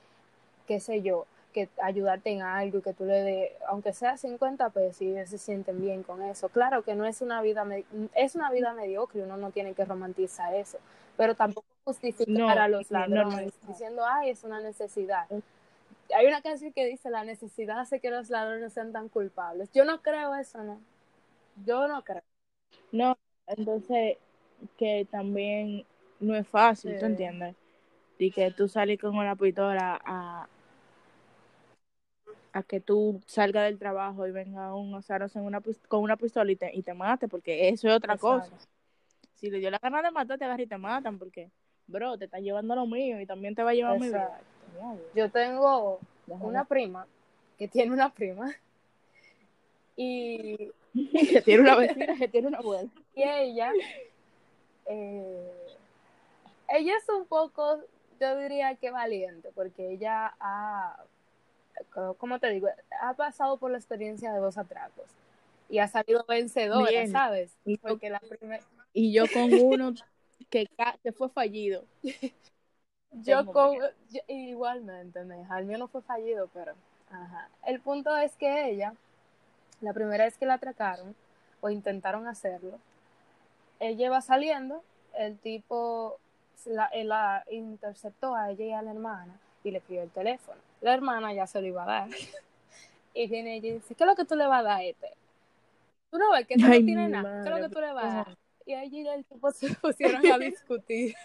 qué 0.70 0.78
sé 0.78 1.02
yo, 1.02 1.26
que 1.52 1.68
ayudarte 1.82 2.30
en 2.30 2.42
algo 2.42 2.78
y 2.78 2.82
que 2.82 2.92
tú 2.94 3.04
le 3.04 3.22
des, 3.22 3.50
aunque 3.66 3.92
sea 3.92 4.16
50 4.16 4.70
pesos, 4.70 5.02
y 5.02 5.08
ellos 5.10 5.28
se 5.28 5.38
sienten 5.38 5.80
bien 5.80 6.04
con 6.04 6.22
eso. 6.22 6.48
Claro 6.48 6.84
que 6.84 6.94
no 6.94 7.04
es 7.04 7.22
una 7.22 7.42
vida, 7.42 7.66
es 8.14 8.36
una 8.36 8.52
vida 8.52 8.72
mediocre, 8.72 9.24
uno 9.24 9.36
no 9.36 9.50
tiene 9.50 9.74
que 9.74 9.84
romantizar 9.84 10.54
eso, 10.54 10.78
pero 11.16 11.34
tampoco 11.34 11.66
justificar 11.82 12.56
No, 12.56 12.62
a 12.62 12.68
los 12.68 12.88
ladrones 12.92 13.52
diciendo, 13.66 14.02
ay, 14.06 14.30
es 14.30 14.44
una 14.44 14.60
necesidad. 14.60 15.26
Hay 16.16 16.26
una 16.28 16.40
canción 16.40 16.72
que 16.72 16.86
dice, 16.86 17.10
la 17.10 17.24
necesidad 17.24 17.80
hace 17.80 17.98
que 17.98 18.10
los 18.10 18.30
ladrones 18.30 18.72
sean 18.72 18.92
tan 18.92 19.08
culpables. 19.08 19.70
Yo 19.72 19.84
no 19.84 20.02
creo 20.02 20.36
eso, 20.36 20.62
¿no? 20.62 20.80
Yo 21.66 21.88
no 21.88 22.04
creo. 22.04 22.22
No, 22.92 23.18
entonces 23.48 24.18
que 24.76 25.06
también 25.10 25.84
no 26.20 26.34
es 26.36 26.46
fácil, 26.46 26.96
¿tú 26.98 27.06
Sí. 27.06 27.12
entiendes? 27.12 27.56
Y 28.18 28.32
que 28.32 28.50
tú 28.52 28.68
sales 28.68 29.00
con 29.00 29.16
una 29.16 29.36
pistola 29.36 30.00
a, 30.04 30.48
a 32.52 32.62
que 32.62 32.80
tú 32.80 33.20
salgas 33.26 33.64
del 33.64 33.78
trabajo 33.78 34.26
y 34.26 34.32
venga 34.32 34.74
un 34.74 34.92
osaros 34.94 35.34
en 35.36 35.42
una, 35.42 35.60
con 35.88 36.02
una 36.02 36.16
pistola 36.16 36.50
y 36.50 36.56
te, 36.56 36.74
y 36.74 36.82
te 36.82 36.94
mate, 36.94 37.28
porque 37.28 37.68
eso 37.68 37.88
es 37.88 37.94
otra 37.94 38.16
cosa. 38.16 38.50
Si 39.34 39.50
le 39.50 39.58
dio 39.58 39.70
la 39.70 39.78
gana 39.78 40.02
de 40.02 40.10
matar, 40.10 40.38
te 40.38 40.44
agarran 40.44 40.64
y 40.64 40.66
te 40.66 40.76
matan, 40.76 41.18
porque, 41.18 41.50
bro, 41.86 42.18
te 42.18 42.26
están 42.26 42.42
llevando 42.42 42.74
lo 42.74 42.86
mío 42.86 43.20
y 43.20 43.26
también 43.26 43.54
te 43.54 43.62
va 43.62 43.70
a 43.70 43.74
llevar 43.74 43.98
mi 43.98 44.08
vida. 44.08 44.40
Yo 45.14 45.30
tengo 45.30 46.00
déjame. 46.26 46.46
una 46.46 46.64
prima 46.64 47.06
que 47.58 47.68
tiene 47.68 47.92
una 47.92 48.12
prima 48.12 48.54
y, 49.96 50.72
que 51.30 51.42
tiene 51.42 51.62
una 51.62 51.76
vecina, 51.76 52.16
que 52.16 52.28
tiene 52.28 52.48
una 52.48 52.58
abuela. 52.58 52.88
y 53.14 53.22
ella, 53.22 53.72
eh, 54.86 55.52
ella 56.68 56.92
es 56.96 57.08
un 57.08 57.26
poco, 57.26 57.80
yo 58.20 58.38
diría 58.38 58.74
que 58.76 58.90
valiente, 58.90 59.50
porque 59.54 59.92
ella 59.92 60.34
ha, 60.40 61.04
¿cómo 62.18 62.38
te 62.38 62.48
digo? 62.50 62.68
Ha 63.02 63.14
pasado 63.14 63.56
por 63.58 63.70
la 63.70 63.78
experiencia 63.78 64.32
de 64.32 64.40
dos 64.40 64.58
atracos 64.58 65.06
y 65.68 65.78
ha 65.78 65.88
salido 65.88 66.24
vencedora, 66.28 66.90
Bien. 66.90 67.12
¿sabes? 67.12 67.56
Y 67.64 67.76
yo- 67.76 67.80
Porque 67.82 68.10
la 68.10 68.20
primera... 68.20 68.62
Y 68.92 69.12
yo 69.12 69.24
con 69.32 69.52
uno 69.54 69.94
que, 70.50 70.68
que 71.02 71.12
fue 71.12 71.28
fallido. 71.28 71.84
Yo 73.12 73.44
con, 73.44 73.74
yo- 73.74 74.20
igualmente, 74.28 75.24
neja, 75.24 75.58
el 75.58 75.66
mío 75.66 75.78
no 75.78 75.88
fue 75.88 76.00
fallido, 76.00 76.48
pero, 76.54 76.74
ajá. 77.10 77.48
El 77.66 77.80
punto 77.80 78.16
es 78.16 78.36
que 78.36 78.70
ella, 78.70 78.94
la 79.80 79.92
primera 79.92 80.24
vez 80.24 80.38
que 80.38 80.46
la 80.46 80.54
atracaron, 80.54 81.16
o 81.60 81.70
intentaron 81.70 82.28
hacerlo, 82.28 82.78
ella 83.80 84.06
iba 84.06 84.20
saliendo, 84.20 84.84
el 85.14 85.36
tipo 85.38 86.18
la, 86.66 86.86
él 86.86 87.08
la 87.08 87.44
interceptó 87.50 88.34
a 88.34 88.50
ella 88.50 88.64
y 88.64 88.72
a 88.72 88.82
la 88.82 88.92
hermana 88.92 89.40
y 89.64 89.70
le 89.70 89.80
pidió 89.80 90.02
el 90.02 90.10
teléfono. 90.10 90.60
La 90.80 90.94
hermana 90.94 91.32
ya 91.32 91.46
se 91.46 91.60
lo 91.60 91.66
iba 91.66 91.82
a 91.84 91.86
dar. 91.86 92.08
Y 93.12 93.26
viene 93.26 93.56
ella 93.56 93.68
y 93.68 93.72
dice, 93.72 93.96
¿qué 93.96 94.04
es 94.04 94.08
lo 94.08 94.14
que 94.14 94.24
tú 94.24 94.36
le 94.36 94.46
vas 94.46 94.60
a 94.60 94.62
dar 94.62 94.78
a 94.78 94.84
este? 94.84 95.08
Tú 96.12 96.18
no 96.18 96.30
ves 96.30 96.46
que 96.46 96.56
no 96.56 96.70
tiene 96.70 97.08
nada. 97.08 97.42
¿Qué 97.42 97.48
es 97.48 97.56
lo 97.56 97.68
que 97.68 97.74
tú 97.74 97.80
le 97.80 97.92
vas 97.92 98.04
a 98.04 98.16
dar? 98.18 98.38
Y 98.64 98.72
y 98.72 99.08
el 99.08 99.24
tipo 99.24 99.50
se 99.50 99.74
pusieron 99.82 100.24
a 100.26 100.38
discutir. 100.38 101.16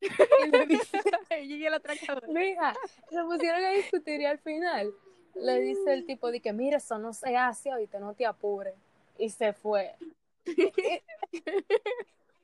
Y 0.44 0.50
le 0.50 0.66
dice, 0.66 1.00
Ella 1.30 1.56
y 1.56 1.66
el 1.66 1.74
atracador. 1.74 2.28
Mira, 2.28 2.74
se 3.08 3.22
pusieron 3.22 3.64
a 3.64 3.70
discutir 3.70 4.20
y 4.20 4.26
al 4.26 4.38
final 4.38 4.92
le 5.34 5.60
dice 5.60 5.94
el 5.94 6.04
tipo 6.04 6.30
de 6.30 6.40
que 6.40 6.52
mira, 6.52 6.76
eso 6.76 6.98
no 6.98 7.12
se 7.12 7.36
hace 7.36 7.70
ahorita, 7.70 7.98
no 8.00 8.12
te 8.12 8.26
apures. 8.26 8.74
Y 9.18 9.30
se 9.30 9.52
fue. 9.52 9.94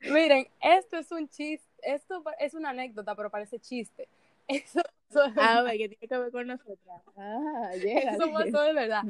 Miren, 0.01 0.49
esto 0.61 0.97
es 0.97 1.13
un 1.13 1.29
chiste, 1.29 1.69
esto 1.83 2.23
es 2.39 2.55
una 2.55 2.71
anécdota, 2.71 3.15
pero 3.15 3.31
parece 3.31 3.59
chiste. 3.59 4.09
Eso, 4.49 4.81
eso, 5.11 5.21
A 5.41 5.63
ver, 5.63 5.73
que 5.77 5.89
tiene 5.89 6.09
que 6.09 6.19
ver 6.19 6.31
con 6.31 6.47
nosotras. 6.47 7.03
Ah, 7.17 7.71
llega. 7.83 8.13
eso 8.13 8.33
pasó 8.33 8.63
de 8.63 8.73
verdad. 8.73 9.03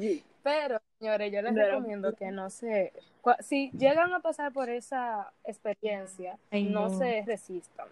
Pero, 0.43 0.81
señores, 0.99 1.33
yo 1.33 1.43
les 1.43 1.53
Pero- 1.55 1.67
recomiendo 1.77 2.15
que 2.15 2.31
no 2.31 2.51
se... 2.51 2.93
Si 3.41 3.71
llegan 3.73 4.13
a 4.15 4.21
pasar 4.21 4.53
por 4.53 4.71
esa 4.71 5.31
experiencia, 5.45 6.39
Ay, 6.51 6.65
no. 6.65 6.89
no. 6.89 6.99
se 6.99 7.23
resistan. 7.27 7.87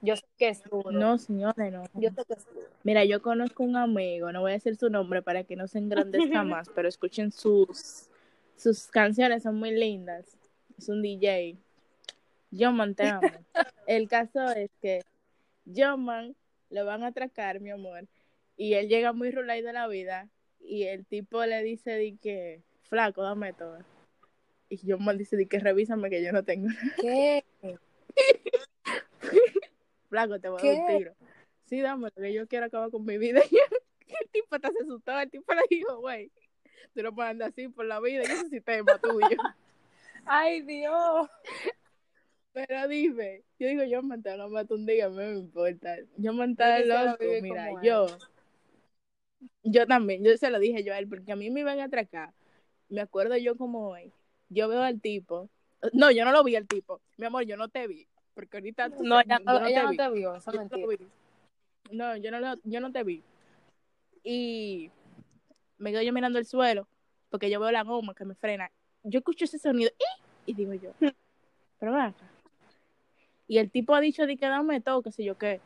Yo 0.00 0.16
sé 0.16 0.24
que 0.38 0.48
es 0.48 0.62
duro. 0.62 0.92
No, 0.92 1.18
señores, 1.18 1.72
no. 1.72 1.82
Yo 1.94 2.10
sé 2.10 2.24
que 2.24 2.32
es 2.34 2.46
duro. 2.46 2.66
Mira, 2.84 3.04
yo 3.04 3.20
conozco 3.20 3.64
un 3.64 3.76
amigo, 3.76 4.32
no 4.32 4.40
voy 4.40 4.52
a 4.52 4.54
decir 4.54 4.76
su 4.76 4.88
nombre 4.88 5.20
para 5.20 5.44
que 5.44 5.56
no 5.56 5.66
se 5.66 5.78
engrandezca 5.78 6.42
más, 6.44 6.68
pero 6.74 6.88
escuchen 6.88 7.32
sus, 7.32 8.08
sus 8.56 8.86
canciones, 8.86 9.42
son 9.42 9.56
muy 9.56 9.72
lindas. 9.72 10.24
Es 10.78 10.88
un 10.88 11.02
DJ. 11.02 11.56
John 12.56 12.80
amo. 12.80 13.20
El 13.86 14.08
caso 14.08 14.42
es 14.50 14.70
que 14.80 15.02
John 15.66 16.04
Man 16.04 16.34
lo 16.70 16.84
van 16.84 17.02
a 17.02 17.08
atracar, 17.08 17.60
mi 17.60 17.70
amor, 17.70 18.06
y 18.56 18.74
él 18.74 18.88
llega 18.88 19.12
muy 19.12 19.30
rulay 19.30 19.62
de 19.62 19.72
la 19.72 19.86
vida, 19.88 20.28
y 20.60 20.84
el 20.84 21.04
tipo 21.06 21.44
le 21.44 21.62
dice 21.62 21.92
de 21.92 22.16
que, 22.16 22.62
flaco, 22.82 23.22
dame 23.22 23.52
todo. 23.52 23.78
Y 24.68 24.78
John 24.86 25.04
Man 25.04 25.18
dice 25.18 25.36
de 25.36 25.46
que 25.46 25.58
revísame 25.58 26.10
que 26.10 26.22
yo 26.22 26.32
no 26.32 26.44
tengo 26.44 26.68
nada. 26.68 26.94
¿Qué? 27.00 27.44
Flaco, 30.08 30.40
te 30.40 30.48
voy 30.48 30.60
a 30.60 30.72
dar 30.72 30.80
un 30.80 30.98
tiro. 30.98 31.14
Sí, 31.66 31.80
dame, 31.80 32.10
que 32.12 32.32
yo 32.32 32.46
quiero 32.46 32.66
acabar 32.66 32.90
con 32.90 33.04
mi 33.04 33.18
vida. 33.18 33.40
Y 34.10 34.14
el 34.24 34.28
tipo 34.30 34.58
te 34.58 34.72
se 34.72 34.82
asustó, 34.82 35.20
el 35.20 35.30
tipo 35.30 35.54
le 35.54 35.62
dijo, 35.70 36.00
güey, 36.00 36.32
tú 36.94 37.00
no 37.00 37.14
puedes 37.14 37.30
andar 37.30 37.50
así 37.50 37.68
por 37.68 37.84
la 37.84 38.00
vida, 38.00 38.22
y 38.24 38.26
ese 38.26 38.48
sistema 38.48 38.98
tuyo. 38.98 39.28
Ay, 40.24 40.62
Dios. 40.62 41.30
Pero 42.52 42.88
dime, 42.88 43.42
yo 43.58 43.68
digo, 43.68 43.84
yo 43.84 44.02
me 44.02 44.16
a 44.16 44.48
matar 44.48 44.76
un 44.76 44.86
día, 44.86 45.08
no 45.08 45.16
me 45.16 45.38
importa. 45.38 45.96
Yo 46.16 46.32
quisiera 46.32 47.04
loco, 47.04 47.24
mira, 47.40 47.82
yo, 47.82 48.06
yo 49.62 49.86
también, 49.86 50.24
yo 50.24 50.36
se 50.36 50.50
lo 50.50 50.58
dije 50.58 50.82
yo 50.82 50.92
a 50.92 50.98
él, 50.98 51.08
porque 51.08 51.32
a 51.32 51.36
mí 51.36 51.50
me 51.50 51.60
iban 51.60 51.78
a 51.78 51.84
atracar. 51.84 52.32
Me 52.88 53.00
acuerdo 53.00 53.36
yo 53.36 53.56
como 53.56 53.88
hoy, 53.90 54.12
yo 54.48 54.68
veo 54.68 54.82
al 54.82 55.00
tipo, 55.00 55.48
no, 55.92 56.10
yo 56.10 56.24
no 56.24 56.32
lo 56.32 56.42
vi 56.42 56.56
al 56.56 56.66
tipo, 56.66 57.00
mi 57.16 57.26
amor, 57.26 57.44
yo 57.44 57.56
no 57.56 57.68
te 57.68 57.86
vi, 57.86 58.08
porque 58.34 58.56
ahorita 58.56 58.90
tú 58.90 59.04
No, 59.04 59.20
ella, 59.20 59.38
no, 59.44 59.66
ella 59.66 59.84
no 59.84 59.90
vi. 59.90 59.96
te 59.96 60.10
vio, 60.10 60.34
eso 60.34 60.50
es 60.50 60.56
no 60.56 60.62
mentira. 60.62 61.06
No, 61.92 62.16
yo 62.16 62.30
no, 62.32 62.56
yo 62.64 62.80
no 62.80 62.92
te 62.92 63.04
vi. 63.04 63.22
Y 64.24 64.90
me 65.78 65.92
quedo 65.92 66.02
yo 66.02 66.12
mirando 66.12 66.38
el 66.40 66.46
suelo, 66.46 66.88
porque 67.30 67.48
yo 67.48 67.60
veo 67.60 67.70
la 67.70 67.84
goma 67.84 68.14
que 68.14 68.24
me 68.24 68.34
frena. 68.34 68.72
Yo 69.04 69.20
escucho 69.20 69.44
ese 69.44 69.58
sonido, 69.58 69.90
¡ih! 69.98 70.22
y 70.46 70.54
digo 70.54 70.74
yo, 70.74 70.92
pero 71.78 71.94
acá. 71.96 72.29
Y 73.50 73.58
el 73.58 73.68
tipo 73.68 73.96
ha 73.96 74.00
dicho 74.00 74.28
de 74.28 74.36
que 74.36 74.46
dame 74.46 74.80
todo, 74.80 75.02
que 75.02 75.10
sé 75.10 75.24
yo 75.24 75.36
qué. 75.36 75.60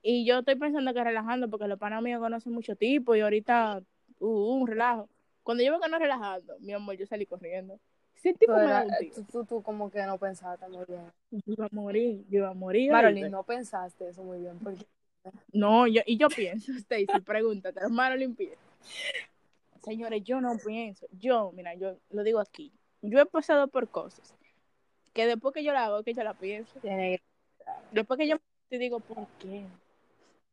Y 0.00 0.24
yo 0.24 0.38
estoy 0.38 0.54
pensando 0.54 0.94
que 0.94 1.04
relajando 1.04 1.50
porque 1.50 1.68
los 1.68 1.78
panas 1.78 2.02
míos 2.02 2.18
conocen 2.18 2.54
mucho 2.54 2.76
tipo 2.76 3.14
y 3.14 3.20
ahorita 3.20 3.82
uh, 4.20 4.26
un 4.26 4.66
relajo. 4.66 5.10
Cuando 5.42 5.62
yo 5.62 5.72
me 5.72 5.80
conozco 5.80 6.02
relajando, 6.02 6.58
mi 6.60 6.72
amor, 6.72 6.96
yo 6.96 7.04
salí 7.04 7.26
corriendo. 7.26 7.78
Ese 8.14 8.32
tipo 8.32 8.54
me 8.54 8.62
da 8.62 8.84
un 8.84 8.90
eh, 8.94 9.12
tú, 9.14 9.22
tú, 9.24 9.44
tú 9.44 9.62
como 9.62 9.90
que 9.90 10.02
no 10.04 10.16
pensaste 10.16 10.66
muy 10.70 10.86
bien. 10.86 11.02
Yo 11.30 11.52
iba 11.52 11.66
a 11.66 11.74
morir, 11.74 12.24
yo 12.30 12.38
iba 12.38 12.48
a 12.48 12.54
morir. 12.54 12.90
Marilyn, 12.90 13.30
no 13.30 13.42
pensaste 13.42 14.08
eso 14.08 14.24
muy 14.24 14.38
bien. 14.38 14.58
Porque 14.60 14.86
No, 15.52 15.86
yo, 15.86 16.00
y 16.06 16.16
yo 16.16 16.30
pienso, 16.30 16.72
Stacy, 16.78 17.20
pregúntate, 17.20 17.86
Marilyn 17.90 18.34
piensa. 18.34 18.64
Señores, 19.82 20.24
yo 20.24 20.40
no 20.40 20.56
pienso. 20.56 21.06
Yo, 21.20 21.52
mira, 21.52 21.74
yo 21.74 21.98
lo 22.12 22.22
digo 22.22 22.40
aquí. 22.40 22.72
Yo 23.02 23.20
he 23.20 23.26
pasado 23.26 23.68
por 23.68 23.90
cosas 23.90 24.34
que 25.14 25.26
después 25.26 25.54
que 25.54 25.64
yo 25.64 25.72
la 25.72 25.86
hago, 25.86 26.02
que 26.02 26.12
yo 26.12 26.22
la 26.22 26.34
pienso. 26.34 26.78
tiene 26.80 27.22
Después 27.92 28.18
que 28.18 28.26
yo 28.28 28.36
te 28.68 28.78
digo, 28.78 29.00
¿por 29.00 29.26
qué? 29.38 29.64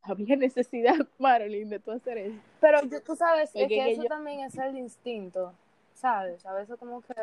Había 0.04 0.36
necesidad, 0.36 0.96
Marilyn, 1.20 1.70
de 1.70 1.80
tú 1.80 1.92
hacer 1.92 2.18
eso. 2.18 2.40
Pero 2.62 2.80
tú 3.06 3.16
sabes 3.16 3.52
es 3.54 3.68
que, 3.68 3.76
que 3.76 3.92
eso 3.92 4.04
yo- 4.04 4.10
también 4.10 4.40
es 4.42 4.58
el 4.58 4.78
instinto, 4.78 5.54
¿sabes? 5.94 6.46
A 6.46 6.54
veces 6.54 6.78
como 6.80 7.02
que... 7.02 7.14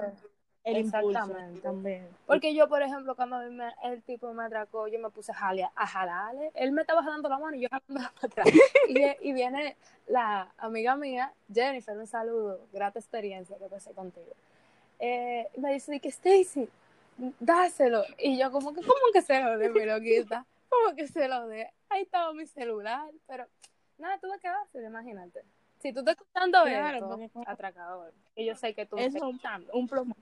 El 0.64 0.78
impulso 0.78 1.08
Exactamente. 1.08 1.60
también. 1.60 2.08
Porque 2.26 2.54
yo, 2.54 2.68
por 2.68 2.82
ejemplo, 2.82 3.14
cuando 3.16 3.36
a 3.36 3.42
mí 3.44 3.54
me- 3.54 3.72
el 3.84 4.02
tipo 4.02 4.34
me 4.34 4.44
atracó, 4.44 4.86
yo 4.88 4.98
me 4.98 5.08
puse 5.08 5.32
a, 5.32 5.34
jale- 5.34 5.70
a 5.74 5.86
jalarle. 5.86 6.50
Él 6.54 6.72
me 6.72 6.82
estaba 6.82 7.02
jalando 7.02 7.28
la 7.28 7.38
mano 7.38 7.56
y 7.56 7.60
yo 7.62 7.68
jalando 7.70 8.10
para 8.20 8.26
atrás. 8.26 8.48
y, 8.88 9.28
y 9.28 9.32
viene 9.32 9.76
la 10.08 10.52
amiga 10.58 10.94
mía, 10.96 11.32
Jennifer, 11.52 11.96
un 11.96 12.06
saludo, 12.06 12.60
grata 12.72 12.98
experiencia 12.98 13.56
que 13.56 13.66
pasé 13.66 13.92
contigo. 13.92 14.32
Eh, 14.98 15.48
me 15.56 15.72
dice, 15.72 16.00
que 16.00 16.08
Stacy, 16.08 16.68
dáselo. 17.40 18.04
Y 18.18 18.38
yo 18.38 18.50
como 18.50 18.72
que, 18.72 18.80
¿cómo 18.80 19.12
que 19.12 19.22
se 19.22 19.42
lo 19.42 19.58
dé, 19.58 19.70
mi 19.70 19.84
loquita? 19.84 20.46
¿Cómo 20.68 20.94
que 20.96 21.06
se 21.08 21.28
lo 21.28 21.46
dé? 21.48 21.72
Ahí 21.88 22.02
estaba 22.02 22.32
mi 22.32 22.46
celular, 22.46 23.10
pero 23.26 23.46
nada, 23.98 24.18
tuve 24.18 24.38
que 24.40 24.48
dárselo, 24.48 24.86
imagínate. 24.86 25.42
Si 25.80 25.92
tú 25.92 26.00
estás 26.00 26.16
escuchando 26.16 26.62
Claro, 26.64 26.96
esto, 26.96 27.08
porque- 27.08 27.50
atracador, 27.50 28.12
y 28.34 28.44
yo 28.46 28.54
sé 28.56 28.74
que 28.74 28.84
tú 28.86 28.96
Es 28.96 29.14
estás 29.14 29.22
un, 29.22 29.40
un 29.72 29.88
plomo. 29.88 30.14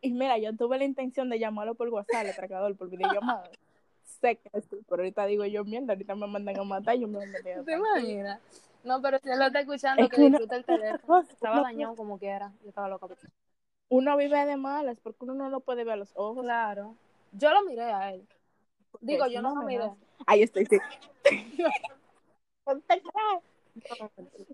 Y 0.00 0.12
mira, 0.12 0.38
yo 0.38 0.56
tuve 0.56 0.78
la 0.78 0.84
intención 0.84 1.28
de 1.28 1.38
llamarlo 1.38 1.74
por 1.74 1.88
WhatsApp, 1.88 2.24
el 2.24 2.30
atracador, 2.30 2.76
por 2.76 2.88
videollamada. 2.88 3.50
sé 4.20 4.36
que 4.36 4.50
es 4.52 4.66
tú, 4.68 4.82
pero 4.88 5.02
ahorita 5.02 5.26
digo 5.26 5.44
yo, 5.44 5.64
mierda, 5.64 5.92
ahorita 5.92 6.14
me 6.14 6.26
mandan 6.26 6.58
a 6.58 6.64
matar 6.64 6.96
y 6.96 7.00
yo 7.00 7.08
me 7.08 7.18
voy 7.18 7.28
a 7.28 7.64
¿Te 7.64 7.72
imaginas? 7.72 8.40
No, 8.82 9.00
pero 9.02 9.18
si 9.18 9.28
él 9.30 9.38
lo 9.38 9.46
está 9.46 9.60
escuchando, 9.60 10.02
Es 10.02 10.08
que 10.08 10.16
que 10.16 10.22
disfruta 10.22 10.56
el 10.56 10.64
teléfono. 10.64 11.20
Estaba 11.20 11.60
dañado 11.62 11.94
como 11.96 12.18
quiera. 12.18 12.50
Yo 12.62 12.68
estaba 12.70 12.88
loca. 12.88 13.08
Uno 13.90 14.16
vive 14.16 14.46
de 14.46 14.56
malas 14.56 14.98
porque 15.00 15.24
uno 15.24 15.34
no 15.34 15.50
lo 15.50 15.60
puede 15.60 15.84
ver 15.84 15.94
a 15.94 15.96
los 15.96 16.12
ojos. 16.14 16.42
Claro. 16.44 16.94
Yo 17.32 17.52
lo 17.52 17.62
miré 17.64 17.82
a 17.82 18.14
él. 18.14 18.26
Digo, 19.00 19.24
Es 19.26 19.32
yo 19.32 19.42
no 19.42 19.54
lo 19.54 19.62
miré. 19.62 19.90
Ahí 20.26 20.42
estoy, 20.42 20.64
sí. 20.66 20.78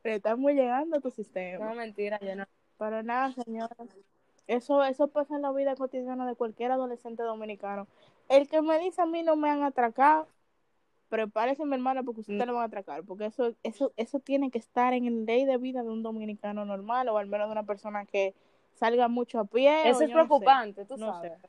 Te 0.02 0.14
estamos 0.14 0.52
llegando 0.52 0.96
a 0.96 1.00
tu 1.00 1.10
sistema. 1.10 1.66
No, 1.68 1.74
mentira, 1.74 2.18
yo 2.20 2.34
no. 2.34 2.44
Pero 2.78 3.02
nada, 3.02 3.32
señora. 3.32 3.74
Eso, 4.46 4.82
eso 4.84 5.08
pasa 5.08 5.36
en 5.36 5.42
la 5.42 5.52
vida 5.52 5.74
cotidiana 5.74 6.26
de 6.26 6.34
cualquier 6.34 6.70
adolescente 6.70 7.22
dominicano. 7.22 7.88
El 8.28 8.48
que 8.48 8.62
me 8.62 8.78
dice 8.78 9.02
a 9.02 9.06
mí 9.06 9.22
no 9.22 9.36
me 9.36 9.50
han 9.50 9.62
atracado, 9.64 10.28
prepárese 11.08 11.64
mi 11.64 11.74
hermana 11.74 12.02
porque 12.02 12.20
usted 12.20 12.34
Mm. 12.34 12.46
lo 12.46 12.54
van 12.54 12.62
a 12.62 12.66
atracar. 12.66 13.02
Porque 13.04 13.26
eso, 13.26 13.54
eso, 13.64 13.92
eso 13.96 14.20
tiene 14.20 14.50
que 14.50 14.58
estar 14.58 14.92
en 14.92 15.06
el 15.06 15.26
ley 15.26 15.44
de 15.44 15.56
vida 15.56 15.82
de 15.82 15.90
un 15.90 16.02
dominicano 16.02 16.64
normal 16.64 17.08
o 17.08 17.18
al 17.18 17.26
menos 17.26 17.48
de 17.48 17.52
una 17.52 17.64
persona 17.64 18.06
que 18.06 18.34
salga 18.76 19.08
mucho 19.08 19.40
a 19.40 19.44
pie. 19.44 19.88
Eso 19.88 20.02
es 20.02 20.10
yo 20.10 20.16
no 20.16 20.22
sé. 20.22 20.26
preocupante, 20.28 20.84
tú 20.84 20.96
no 20.96 21.12
sabes. 21.12 21.32
sé. 21.40 21.48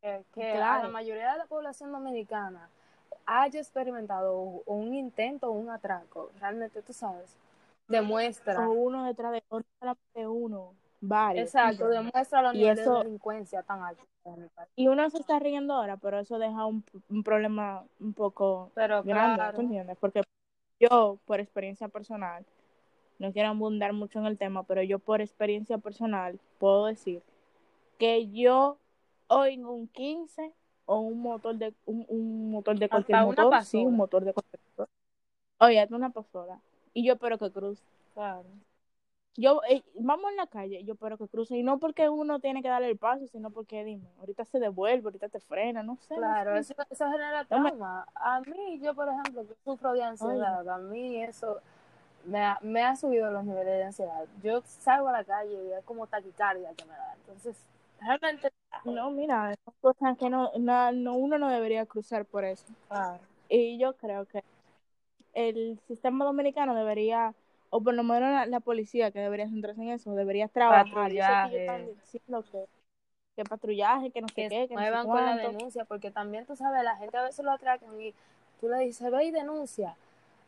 Que, 0.00 0.24
que 0.34 0.52
Claro. 0.52 0.80
a 0.80 0.82
la 0.84 0.88
mayoría 0.88 1.32
de 1.32 1.38
la 1.38 1.46
población 1.46 1.92
dominicana 1.92 2.68
haya 3.26 3.58
experimentado 3.60 4.34
un 4.66 4.94
intento 4.94 5.48
o 5.48 5.52
un 5.52 5.68
atraco. 5.70 6.30
Realmente, 6.40 6.80
tú 6.82 6.92
sabes. 6.92 7.34
Demuestra. 7.88 8.68
O 8.68 8.72
uno 8.72 9.04
detrás 9.04 9.32
de 9.32 9.42
otro, 9.48 9.66
solamente 9.80 10.26
uno, 10.26 10.74
varios. 11.00 11.46
Exacto, 11.46 11.88
demuestra 11.88 12.42
los 12.42 12.54
niveles 12.54 12.80
eso- 12.80 12.98
de 12.98 13.04
delincuencia 13.04 13.62
tan 13.62 13.82
altos. 13.82 14.06
Y 14.74 14.88
uno 14.88 15.08
se 15.08 15.18
está 15.18 15.38
riendo 15.38 15.74
ahora, 15.74 15.96
pero 15.96 16.18
eso 16.18 16.36
deja 16.38 16.66
un, 16.66 16.84
un 17.10 17.22
problema 17.22 17.84
un 18.00 18.12
poco 18.12 18.72
Pero 18.74 19.04
grande, 19.04 19.36
claro. 19.36 19.54
¿tú 19.54 19.60
entiendes? 19.60 19.96
Porque 20.00 20.22
yo, 20.80 21.18
por 21.26 21.38
experiencia 21.38 21.86
personal, 21.88 22.44
no 23.18 23.32
quiero 23.32 23.48
abundar 23.48 23.92
mucho 23.92 24.18
en 24.18 24.26
el 24.26 24.38
tema, 24.38 24.62
pero 24.64 24.82
yo 24.82 24.98
por 24.98 25.20
experiencia 25.20 25.78
personal 25.78 26.38
puedo 26.58 26.86
decir 26.86 27.22
que 27.98 28.28
yo 28.30 28.78
hoy 29.28 29.54
en 29.54 29.66
un 29.66 29.88
15 29.88 30.52
o 30.84 31.00
un 31.00 31.20
motor 31.20 31.56
de 31.56 31.74
un, 31.86 32.04
un 32.08 32.50
motor 32.50 32.78
de 32.78 32.88
cualquier 32.88 33.16
Hasta 33.18 33.26
motor, 33.42 33.64
sí, 33.64 33.84
un 33.84 33.96
motor 33.96 34.24
de 34.24 34.32
cualquier 34.32 34.60
motor. 34.70 34.88
Oye, 35.58 35.80
hasta 35.80 35.96
una 35.96 36.10
pasola. 36.10 36.60
Y 36.94 37.04
yo 37.06 37.14
espero 37.14 37.38
que 37.38 37.50
cruce. 37.50 37.82
Claro. 38.14 38.44
Yo, 39.38 39.60
eh, 39.68 39.82
vamos 40.00 40.30
en 40.30 40.36
la 40.36 40.46
calle, 40.46 40.82
yo 40.84 40.94
espero 40.94 41.18
que 41.18 41.28
cruce. 41.28 41.56
Y 41.58 41.62
no 41.62 41.78
porque 41.78 42.08
uno 42.08 42.40
tiene 42.40 42.62
que 42.62 42.68
darle 42.68 42.88
el 42.88 42.96
paso, 42.96 43.26
sino 43.26 43.50
porque, 43.50 43.84
dime, 43.84 44.08
ahorita 44.18 44.44
se 44.46 44.58
devuelve, 44.58 45.04
ahorita 45.04 45.28
te 45.28 45.40
frena, 45.40 45.82
no 45.82 45.96
sé. 45.96 46.14
no 46.14 46.20
Claro, 46.20 46.54
sé. 46.54 46.72
eso, 46.72 46.74
eso 46.90 47.10
genera 47.10 47.44
No 47.50 47.60
me- 47.60 47.70
trauma. 47.70 48.06
A 48.14 48.40
mí, 48.40 48.80
yo 48.82 48.94
por 48.94 49.08
ejemplo, 49.08 49.46
que 49.46 49.54
sufro 49.64 49.92
de 49.92 50.02
ansiedad, 50.04 50.66
a 50.66 50.78
mí 50.78 51.22
eso 51.22 51.60
me 52.26 52.40
ha, 52.44 52.58
me 52.62 52.82
ha 52.84 52.96
subido 52.96 53.30
los 53.30 53.44
niveles 53.44 53.74
de 53.78 53.84
ansiedad. 53.84 54.26
Yo 54.42 54.62
salgo 54.66 55.08
a 55.08 55.12
la 55.12 55.24
calle 55.24 55.54
y 55.64 55.72
es 55.72 55.84
como 55.84 56.06
taquicardia 56.06 56.74
que 56.74 56.84
me 56.84 56.92
da. 56.92 57.14
Entonces, 57.16 57.56
realmente, 58.00 58.50
No, 58.84 59.10
mira, 59.10 59.54
son 59.64 59.74
cosas 59.80 60.16
que 60.18 60.30
no, 60.30 60.52
na- 60.58 60.92
no, 60.92 61.14
uno 61.16 61.38
no 61.38 61.50
debería 61.50 61.86
cruzar 61.86 62.24
por 62.24 62.44
eso. 62.44 62.66
claro. 62.88 63.20
Y 63.48 63.78
yo 63.78 63.96
creo 63.96 64.26
que 64.26 64.42
el 65.34 65.80
sistema 65.88 66.24
dominicano 66.24 66.74
debería, 66.74 67.34
o 67.70 67.82
por 67.82 67.94
lo 67.94 68.04
menos 68.04 68.30
la, 68.32 68.46
la 68.46 68.60
policía 68.60 69.10
que 69.12 69.20
debería 69.20 69.48
centrarse 69.48 69.82
en 69.82 69.90
eso, 69.90 70.14
debería 70.14 70.48
trabajar. 70.48 71.12
Sé 71.12 71.38
Patrullaje. 71.38 71.94
que, 72.52 72.66
que 73.36 73.44
patrullaje, 73.44 74.10
que 74.10 74.20
no 74.20 74.28
sé 74.28 74.34
que 74.34 74.48
qué, 74.48 74.68
que 74.68 74.76
no 74.76 74.82
sé 74.84 74.90
muevan 74.90 75.08
con 75.08 75.24
la 75.24 75.36
denuncia, 75.36 75.84
porque 75.84 76.10
también 76.10 76.46
tú 76.46 76.56
sabes, 76.56 76.82
la 76.84 76.96
gente 76.96 77.16
a 77.18 77.22
veces 77.22 77.44
lo 77.44 77.52
atracan 77.52 78.00
y 78.00 78.14
tú 78.60 78.68
le 78.68 78.78
dices, 78.80 79.10
ve 79.10 79.24
y 79.26 79.30
denuncia. 79.30 79.96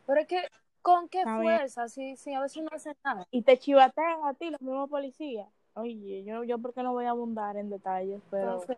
Pero 0.07 0.21
es 0.21 0.27
que, 0.27 0.41
¿con 0.81 1.09
qué 1.09 1.23
fuerza? 1.23 1.87
Si, 1.89 2.15
si 2.15 2.33
a 2.33 2.41
veces 2.41 2.63
no 2.63 2.69
hace 2.71 2.95
nada. 3.03 3.27
Y 3.31 3.41
te 3.41 3.57
chivatean 3.57 4.25
a 4.25 4.33
ti 4.33 4.49
los 4.49 4.61
mismos 4.61 4.89
policías. 4.89 5.47
Oye, 5.73 6.23
yo, 6.23 6.43
yo 6.43 6.57
porque 6.59 6.83
no 6.83 6.93
voy 6.93 7.05
a 7.05 7.11
abundar 7.11 7.57
en 7.57 7.69
detalles, 7.69 8.21
pero 8.29 8.61
Entonces, 8.61 8.77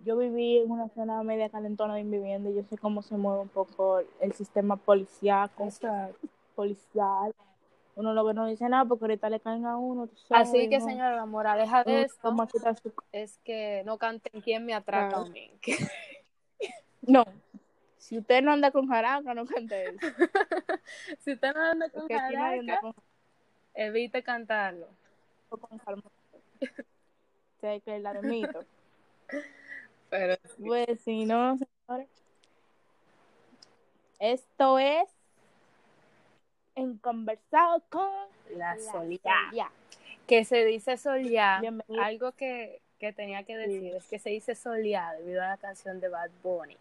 yo 0.00 0.16
viví 0.16 0.58
en 0.58 0.70
una 0.70 0.88
zona 0.90 1.22
media 1.22 1.48
calentona 1.48 1.94
de 1.94 2.04
mi 2.04 2.18
vivienda 2.18 2.50
y 2.50 2.54
yo 2.54 2.62
sé 2.64 2.76
cómo 2.76 3.02
se 3.02 3.16
mueve 3.16 3.40
un 3.40 3.48
poco 3.48 4.00
el 4.20 4.32
sistema 4.32 4.76
policiaco, 4.76 5.64
exacto. 5.64 6.28
policial. 6.54 7.34
Uno 7.96 8.12
lo 8.12 8.26
que 8.26 8.34
no 8.34 8.46
dice 8.46 8.68
nada 8.68 8.84
porque 8.84 9.04
ahorita 9.04 9.30
le 9.30 9.40
caen 9.40 9.66
a 9.66 9.76
uno, 9.76 10.08
sabes. 10.28 10.48
Así 10.48 10.68
que, 10.68 10.78
¿no? 10.78 10.84
señora, 10.84 11.14
la 11.14 11.26
moraleja 11.26 11.84
de 11.84 12.02
esto 12.02 12.34
es 13.12 13.38
que 13.38 13.82
no 13.86 13.98
canten 13.98 14.40
quién 14.42 14.66
me 14.66 14.74
atraca 14.74 15.08
Claro. 15.08 15.26
a 15.26 15.28
mí. 15.28 15.50
No, 17.06 17.22
si 18.04 18.18
usted 18.18 18.42
no 18.42 18.52
anda 18.52 18.70
con 18.70 18.86
jaraca, 18.86 19.32
no 19.32 19.46
cante 19.46 19.88
eso. 19.88 19.98
si 21.20 21.32
usted 21.32 21.54
no 21.54 21.62
anda 21.62 21.88
con 21.88 22.02
Porque 22.02 22.14
aquí 22.16 22.34
nadie 22.34 22.58
anda 22.60 22.74
jaraca, 22.76 22.92
con, 22.92 23.04
evite 23.72 24.22
cantarlo. 24.22 24.88
con 25.48 25.78
calma. 25.78 26.02
Sé 27.62 27.80
que 27.82 27.98
la 28.00 28.12
de 28.12 28.28
mito. 28.28 28.62
Pero 30.10 30.36
Pues 30.58 31.00
si 31.00 31.24
no, 31.24 31.56
señores. 31.56 32.08
Esto 34.18 34.78
es 34.78 35.08
en 36.74 36.98
conversado 36.98 37.82
con 37.88 38.10
la 38.50 38.76
la 38.76 38.78
solía. 38.80 39.20
Solia. 39.48 39.70
Que 40.26 40.44
se 40.44 40.62
dice 40.66 40.98
solía. 40.98 41.58
Bienvenido. 41.62 42.02
Algo 42.02 42.32
que, 42.32 42.82
que 42.98 43.14
tenía 43.14 43.44
que 43.44 43.56
decir 43.56 43.94
es 43.94 44.04
que 44.04 44.18
se 44.18 44.28
dice 44.28 44.54
solía 44.54 45.12
debido 45.18 45.42
a 45.42 45.48
la 45.48 45.56
canción 45.56 46.00
de 46.00 46.08
Bad 46.10 46.30
Bunny. 46.42 46.76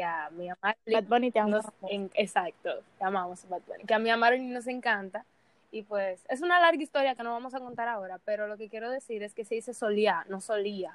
Que 0.00 0.04
a 0.04 0.30
mi 0.30 0.48
mamá 0.48 0.74
Bad 0.86 1.04
Bunny 1.04 1.30
te 1.30 1.42
nos, 1.42 1.66
en- 1.90 2.10
exacto, 2.14 2.70
te 2.98 3.04
amamos 3.04 3.46
Bad 3.50 3.60
Bunny, 3.66 3.84
que 3.84 3.92
a 3.92 3.98
mi 3.98 4.08
amor 4.08 4.38
nos 4.40 4.66
encanta. 4.66 5.26
Y 5.72 5.82
pues 5.82 6.24
es 6.30 6.40
una 6.40 6.58
larga 6.58 6.82
historia 6.82 7.14
que 7.14 7.22
no 7.22 7.32
vamos 7.32 7.52
a 7.54 7.60
contar 7.60 7.86
ahora, 7.86 8.18
pero 8.24 8.48
lo 8.48 8.56
que 8.56 8.70
quiero 8.70 8.90
decir 8.90 9.22
es 9.22 9.34
que 9.34 9.44
se 9.44 9.56
dice 9.56 9.74
solía, 9.74 10.24
no 10.30 10.40
solía, 10.40 10.94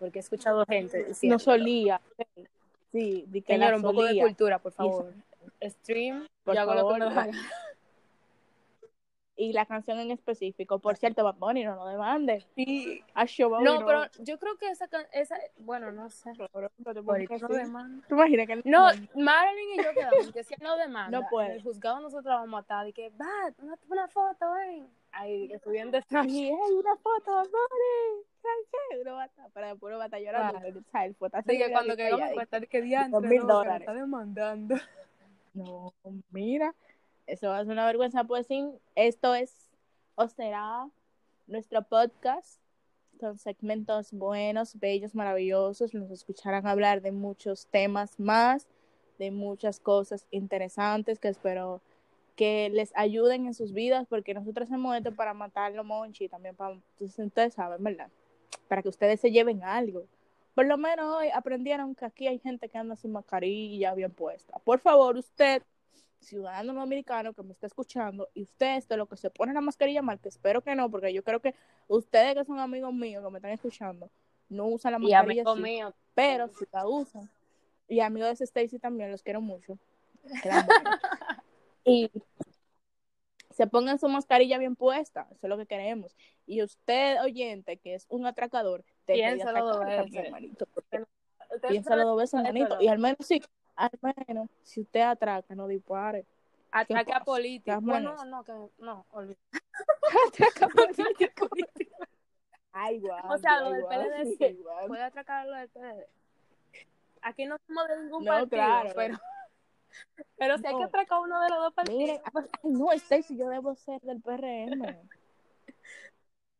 porque 0.00 0.18
he 0.18 0.20
escuchado 0.20 0.66
gente 0.66 1.04
diciendo, 1.04 1.36
No 1.36 1.38
solía. 1.38 2.00
Sí, 2.90 3.24
di 3.28 3.40
que 3.40 3.52
Señor, 3.52 3.74
un 3.74 3.82
poco 3.82 4.02
de 4.02 4.20
cultura, 4.20 4.58
por 4.58 4.72
favor. 4.72 5.12
Stream, 5.62 6.26
Por 6.42 6.56
yo 6.56 6.60
hago 6.62 6.74
lo 6.74 6.80
que 6.80 6.82
favor, 6.82 6.98
me 6.98 7.04
da 7.04 7.10
va. 7.14 7.26
la 7.26 7.26
gana. 7.32 7.50
Y 9.40 9.54
la 9.54 9.64
canción 9.64 9.98
en 9.98 10.10
específico. 10.10 10.80
Por 10.80 10.98
cierto, 10.98 11.24
Bad 11.24 11.36
Bunny 11.36 11.64
no 11.64 11.74
lo 11.74 11.86
demande. 11.86 12.44
Sí. 12.54 13.02
A 13.14 13.24
show, 13.24 13.58
No, 13.62 13.86
pero 13.86 14.02
yo 14.18 14.38
creo 14.38 14.58
que 14.58 14.68
esa, 14.68 14.86
esa 15.14 15.36
bueno, 15.56 15.90
no 15.92 16.10
sé. 16.10 16.30
Ahorita 16.52 17.00
Ahorita 17.06 17.38
no 17.38 17.48
demanda. 17.48 18.06
¿Tú 18.06 18.16
imaginas 18.16 18.46
que 18.46 18.56
No, 18.68 18.88
Marilyn 19.14 19.80
y 19.80 19.82
yo 19.82 19.94
quedamos 19.94 20.30
que 20.30 20.44
si 20.44 20.52
él 20.52 20.60
no 20.62 20.76
demanda, 20.76 21.18
No 21.20 21.26
puede. 21.30 21.54
el 21.54 21.62
juzgado 21.62 22.00
nosotros 22.00 22.26
vamos 22.26 22.48
a 22.48 22.50
matar 22.50 22.86
y 22.86 22.92
que, 22.92 23.08
va, 23.10 23.50
una, 23.62 23.78
una 23.88 24.08
foto, 24.08 24.52
ven. 24.52 24.86
Ahí, 25.12 25.50
esta 25.50 26.24
Y 26.26 26.48
hay 26.48 26.72
una 26.74 26.96
foto, 26.96 27.34
Bad 27.34 27.46
Bunny. 27.46 28.26
A 29.10 29.24
estar, 29.24 29.50
pero 29.54 29.68
después 29.68 29.90
uno 29.90 29.98
va 29.98 30.04
a 30.04 30.06
estar 30.06 30.20
llorando. 30.20 30.58
¿sabes? 30.58 31.06
El 31.06 31.14
potazo 31.14 31.44
Así 31.48 31.58
que 31.58 31.72
cuando 31.72 31.96
queremos 31.96 32.20
botella, 32.20 32.34
cuesta 32.34 32.60
que 32.60 32.82
diantre, 32.82 33.38
no, 33.38 33.62
está 33.62 33.94
demandando. 33.94 34.76
No, 35.52 35.92
mira, 36.30 36.74
eso 37.32 37.56
ser 37.56 37.66
una 37.68 37.86
vergüenza. 37.86 38.24
Pues 38.24 38.46
sí, 38.46 38.68
esto 38.94 39.34
es 39.34 39.68
o 40.14 40.28
será 40.28 40.88
nuestro 41.46 41.82
podcast 41.82 42.60
con 43.18 43.38
segmentos 43.38 44.12
buenos, 44.12 44.78
bellos, 44.78 45.14
maravillosos. 45.14 45.94
Nos 45.94 46.10
escucharán 46.10 46.66
hablar 46.66 47.02
de 47.02 47.12
muchos 47.12 47.66
temas 47.66 48.18
más, 48.18 48.66
de 49.18 49.30
muchas 49.30 49.80
cosas 49.80 50.26
interesantes 50.30 51.18
que 51.18 51.28
espero 51.28 51.80
que 52.36 52.70
les 52.70 52.90
ayuden 52.96 53.46
en 53.46 53.54
sus 53.54 53.72
vidas, 53.72 54.06
porque 54.08 54.32
nosotros 54.32 54.68
hacemos 54.68 54.96
esto 54.96 55.14
para 55.14 55.34
matarlo, 55.34 55.84
Monchi, 55.84 56.24
y 56.24 56.28
también 56.28 56.56
para, 56.56 56.72
entonces, 56.72 57.18
ustedes 57.18 57.52
saben, 57.52 57.84
¿verdad? 57.84 58.08
Para 58.66 58.82
que 58.82 58.88
ustedes 58.88 59.20
se 59.20 59.30
lleven 59.30 59.62
algo. 59.62 60.06
Por 60.54 60.66
lo 60.66 60.78
menos 60.78 61.14
hoy 61.14 61.28
aprendieron 61.34 61.94
que 61.94 62.06
aquí 62.06 62.26
hay 62.26 62.38
gente 62.38 62.68
que 62.68 62.78
anda 62.78 62.96
sin 62.96 63.12
mascarilla 63.12 63.94
bien 63.94 64.10
puesta. 64.10 64.58
Por 64.64 64.78
favor, 64.78 65.16
usted, 65.16 65.62
ciudadano 66.20 66.74
dominicano 66.74 67.32
que 67.32 67.42
me 67.42 67.52
está 67.52 67.66
escuchando, 67.66 68.28
y 68.34 68.42
usted 68.42 68.76
es 68.76 68.88
de 68.88 68.96
lo 68.96 69.06
que 69.06 69.16
se 69.16 69.30
pone 69.30 69.52
la 69.52 69.60
mascarilla 69.60 70.02
mal, 70.02 70.20
que 70.20 70.28
espero 70.28 70.62
que 70.62 70.74
no, 70.74 70.90
porque 70.90 71.12
yo 71.12 71.24
creo 71.24 71.40
que 71.40 71.54
ustedes 71.88 72.34
que 72.34 72.44
son 72.44 72.58
amigos 72.58 72.92
míos 72.92 73.24
que 73.24 73.30
me 73.30 73.38
están 73.38 73.52
escuchando, 73.52 74.10
no 74.48 74.66
usan 74.66 74.92
la 74.92 74.98
mascarilla 74.98 75.42
amigo 75.42 75.52
así, 75.52 75.62
mío, 75.62 75.94
pero 76.14 76.48
si 76.48 76.64
la 76.72 76.86
usan. 76.86 77.30
Y 77.88 78.00
amigos 78.00 78.38
de 78.38 78.44
Stacy 78.44 78.78
también, 78.78 79.10
los 79.10 79.22
quiero 79.22 79.40
mucho. 79.40 79.78
Y 81.82 82.10
se 83.50 83.66
pongan 83.66 83.98
su 83.98 84.08
mascarilla 84.08 84.58
bien 84.58 84.76
puesta, 84.76 85.26
eso 85.30 85.40
es 85.42 85.48
lo 85.48 85.56
que 85.56 85.66
queremos. 85.66 86.14
Y 86.46 86.62
usted, 86.62 87.22
oyente, 87.22 87.78
que 87.78 87.94
es 87.94 88.06
un 88.08 88.26
atracador, 88.26 88.84
de 89.06 89.14
Piénsalo 89.14 89.66
dos 89.66 89.84
veces. 89.84 90.32
ustedes 90.76 91.06
Piénsalo 91.68 92.06
dos 92.06 92.18
veces, 92.18 92.42
manito. 92.42 92.76
Y 92.80 92.88
al 92.88 92.98
menos, 92.98 93.18
si, 93.26 93.42
al 93.80 94.14
menos, 94.28 94.48
si 94.62 94.82
usted 94.82 95.00
atraca, 95.00 95.54
no 95.54 95.66
dispare. 95.66 96.26
Ataque 96.70 97.04
¿Qué 97.06 97.12
a. 97.12 97.18
¿Estás 97.18 97.82
Bueno, 97.82 98.14
buena? 98.14 98.24
no, 98.30 98.44
que 98.44 98.52
no, 98.78 99.06
olvídate. 99.10 99.40
atraca 100.28 100.68
político. 101.48 101.48
Ay, 102.72 103.00
guau. 103.00 103.32
O 103.32 103.38
sea, 103.38 103.60
lo 103.62 103.70
del 103.72 103.84
PLD 103.86 104.36
sí. 104.36 104.64
Puede 104.86 105.02
atracar 105.02 105.46
lo 105.46 105.56
del 105.56 105.68
PLD. 105.70 106.06
Aquí 107.22 107.44
no 107.46 107.56
somos 107.66 107.88
de 107.88 108.02
ningún 108.02 108.24
No, 108.24 108.30
partido, 108.32 108.48
claro. 108.48 108.90
pero, 108.94 109.18
pero 110.38 110.58
si 110.58 110.66
hay 110.66 110.74
que 110.74 110.80
No. 110.80 110.86
atracar 110.86 111.18
uno 111.20 111.40
de 111.40 111.48
los 111.48 111.58
dos 111.58 111.74
partidos. 111.74 111.98
Mire, 111.98 112.22
ay, 112.34 112.44
no, 112.64 112.92
Stacy, 112.92 113.36
yo 113.36 113.48
debo 113.48 113.74
ser 113.74 114.00
del 114.02 114.20
PRM. 114.20 114.96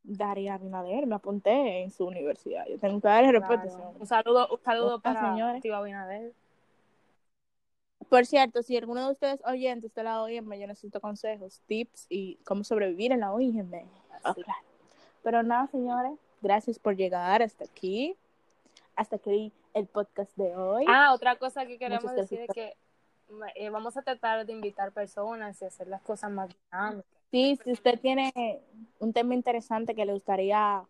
Daría 0.03 0.55
Abinader, 0.55 1.07
me 1.07 1.15
apunté 1.15 1.83
en 1.83 1.91
su 1.91 2.07
universidad. 2.07 2.67
Yo 2.67 2.79
tengo 2.79 3.01
que 3.01 3.07
darle 3.09 3.31
Claro. 3.31 3.47
repetición. 3.49 3.95
Un 4.01 4.07
saludo, 4.07 4.49
un 4.51 4.61
saludo 4.63 5.01
para 5.01 5.31
señores. 5.31 5.63
Tío 5.63 5.77
Abinader. 5.77 6.33
Por 8.11 8.27
cierto, 8.27 8.63
si 8.63 8.77
alguno 8.77 9.07
de 9.07 9.13
ustedes 9.13 9.41
oyentes 9.47 9.95
de 9.95 10.03
la 10.03 10.21
OIM, 10.21 10.53
yo 10.55 10.67
necesito 10.67 11.01
consejos, 11.01 11.63
tips 11.67 12.07
y 12.09 12.37
cómo 12.45 12.65
sobrevivir 12.65 13.13
en 13.13 13.21
la 13.21 13.33
OIM. 13.33 13.71
Ah, 14.25 14.35
claro. 14.35 14.61
Pero 15.23 15.43
nada, 15.45 15.69
señores, 15.69 16.19
gracias 16.43 16.79
por 16.81 16.97
llegar 16.97 17.41
hasta 17.41 17.65
aquí. 17.65 18.17
Hasta 18.97 19.17
aquí 19.17 19.53
el 19.75 19.87
podcast 19.87 20.37
de 20.37 20.57
hoy. 20.57 20.85
Ah, 20.89 21.15
otra 21.15 21.37
cosa 21.37 21.67
que 21.67 21.79
queremos 21.79 22.13
decir 22.15 22.41
es 22.41 22.49
que 22.53 22.77
eh, 23.55 23.71
vamos 23.71 23.97
a 23.97 24.03
tratar 24.03 24.45
de 24.45 24.53
invitar 24.53 24.91
personas 24.91 25.63
y 25.63 25.65
hacer 25.65 25.87
las 25.87 26.03
cosas 26.03 26.33
más 26.33 26.49
dinámicas. 26.49 27.05
Sí, 27.31 27.57
si 27.63 27.71
usted 27.71 28.01
tiene 28.01 28.61
un 28.99 29.13
tema 29.13 29.35
interesante 29.35 29.95
que 29.95 30.05
le 30.05 30.13
gustaría 30.15 30.83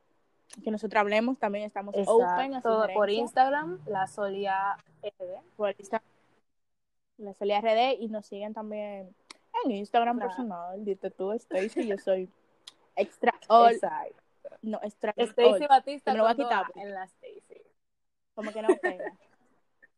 que 0.65 0.71
nosotros 0.71 0.99
hablemos, 1.01 1.39
también 1.39 1.67
estamos 1.67 1.95
open 2.07 2.55
a 2.55 2.59
Exacto. 2.59 2.87
Por. 2.95 3.11
Instagram, 3.11 3.79
la 3.87 4.07
Solía 4.07 4.77
RD. 5.03 5.43
por 5.57 5.75
Insta- 5.79 6.03
la 7.21 7.35
Celia 7.35 7.61
RD 7.61 7.97
y 8.01 8.09
nos 8.09 8.27
siguen 8.27 8.55
también 8.55 9.15
en 9.65 9.71
Instagram 9.71 10.17
Claro. 10.17 10.29
personal. 10.31 10.85
Dite 10.85 11.11
tú, 11.11 11.33
Stacy, 11.33 11.87
yo 11.87 11.99
soy 11.99 12.29
extra 12.97 13.33
all, 13.49 13.75
Exacto. 13.75 14.15
no, 14.63 14.81
extra 14.83 15.13
Stacy 15.17 15.67
Batista 15.69 16.13
me 16.13 16.19
lo 16.19 16.25
voy 16.25 16.33
a 16.33 16.35
quitar, 16.35 16.65
en 16.75 16.95
la 16.95 17.05
Stacy. 17.05 17.63
como 18.35 18.53
que 18.53 18.63
no 18.63 18.75
pega. 18.77 19.13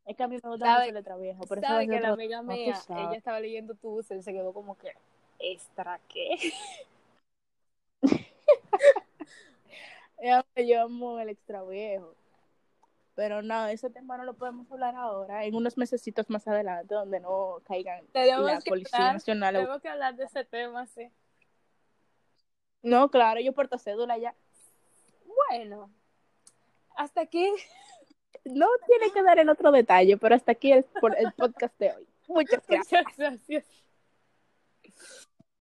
Es 0.04 0.16
que 0.16 0.24
a 0.24 0.26
mí 0.26 0.36
me 0.42 0.50
gusta 0.50 0.66
¿Sabe- 0.66 0.86
mucho 0.86 0.94
letra 0.94 1.16
vieja, 1.16 1.40
por 1.44 1.58
eso 1.58 1.66
¿Sabe 1.68 1.84
es 1.84 1.90
que 1.90 2.00
la 2.00 2.08
amiga 2.08 2.42
mía, 2.42 2.74
ella 2.88 3.12
estaba 3.14 3.38
leyendo 3.38 3.76
tu 3.76 4.00
y 4.00 4.02
se 4.02 4.32
quedó 4.32 4.52
como 4.52 4.76
que, 4.76 4.92
¿extra 5.38 6.00
qué? 6.08 6.52
Yo 10.66 10.82
amo 10.82 11.20
el 11.20 11.28
extra 11.28 11.62
viejo. 11.62 12.16
Pero 13.22 13.40
no, 13.40 13.66
ese 13.68 13.88
tema 13.88 14.16
no 14.16 14.24
lo 14.24 14.34
podemos 14.34 14.68
hablar 14.72 14.96
ahora, 14.96 15.44
en 15.44 15.54
unos 15.54 15.78
mesecitos 15.78 16.28
más 16.28 16.48
adelante, 16.48 16.92
donde 16.92 17.20
no 17.20 17.58
caigan 17.64 18.04
Tenemos 18.08 18.46
la 18.50 18.58
que 18.60 18.68
Policía 18.68 18.98
hablar- 18.98 19.14
Nacional. 19.14 19.54
Tenemos 19.54 19.80
que 19.80 19.88
hablar 19.88 20.16
de 20.16 20.24
ese 20.24 20.44
tema, 20.44 20.86
sí. 20.86 21.08
No, 22.82 23.12
claro, 23.12 23.38
yo 23.38 23.52
porto 23.52 23.78
cédula 23.78 24.18
ya. 24.18 24.34
Bueno, 25.48 25.88
hasta 26.96 27.20
aquí. 27.20 27.48
No 28.44 28.66
tiene 28.88 29.12
que 29.12 29.22
dar 29.22 29.38
el 29.38 29.48
otro 29.48 29.70
detalle, 29.70 30.16
pero 30.16 30.34
hasta 30.34 30.50
aquí 30.50 30.72
el, 30.72 30.84
el 31.16 31.32
podcast 31.36 31.78
de 31.78 31.92
hoy. 31.92 32.08
Muchas 32.26 32.66
gracias. 32.66 33.04
Muchas 33.04 33.16
gracias. 33.16 33.64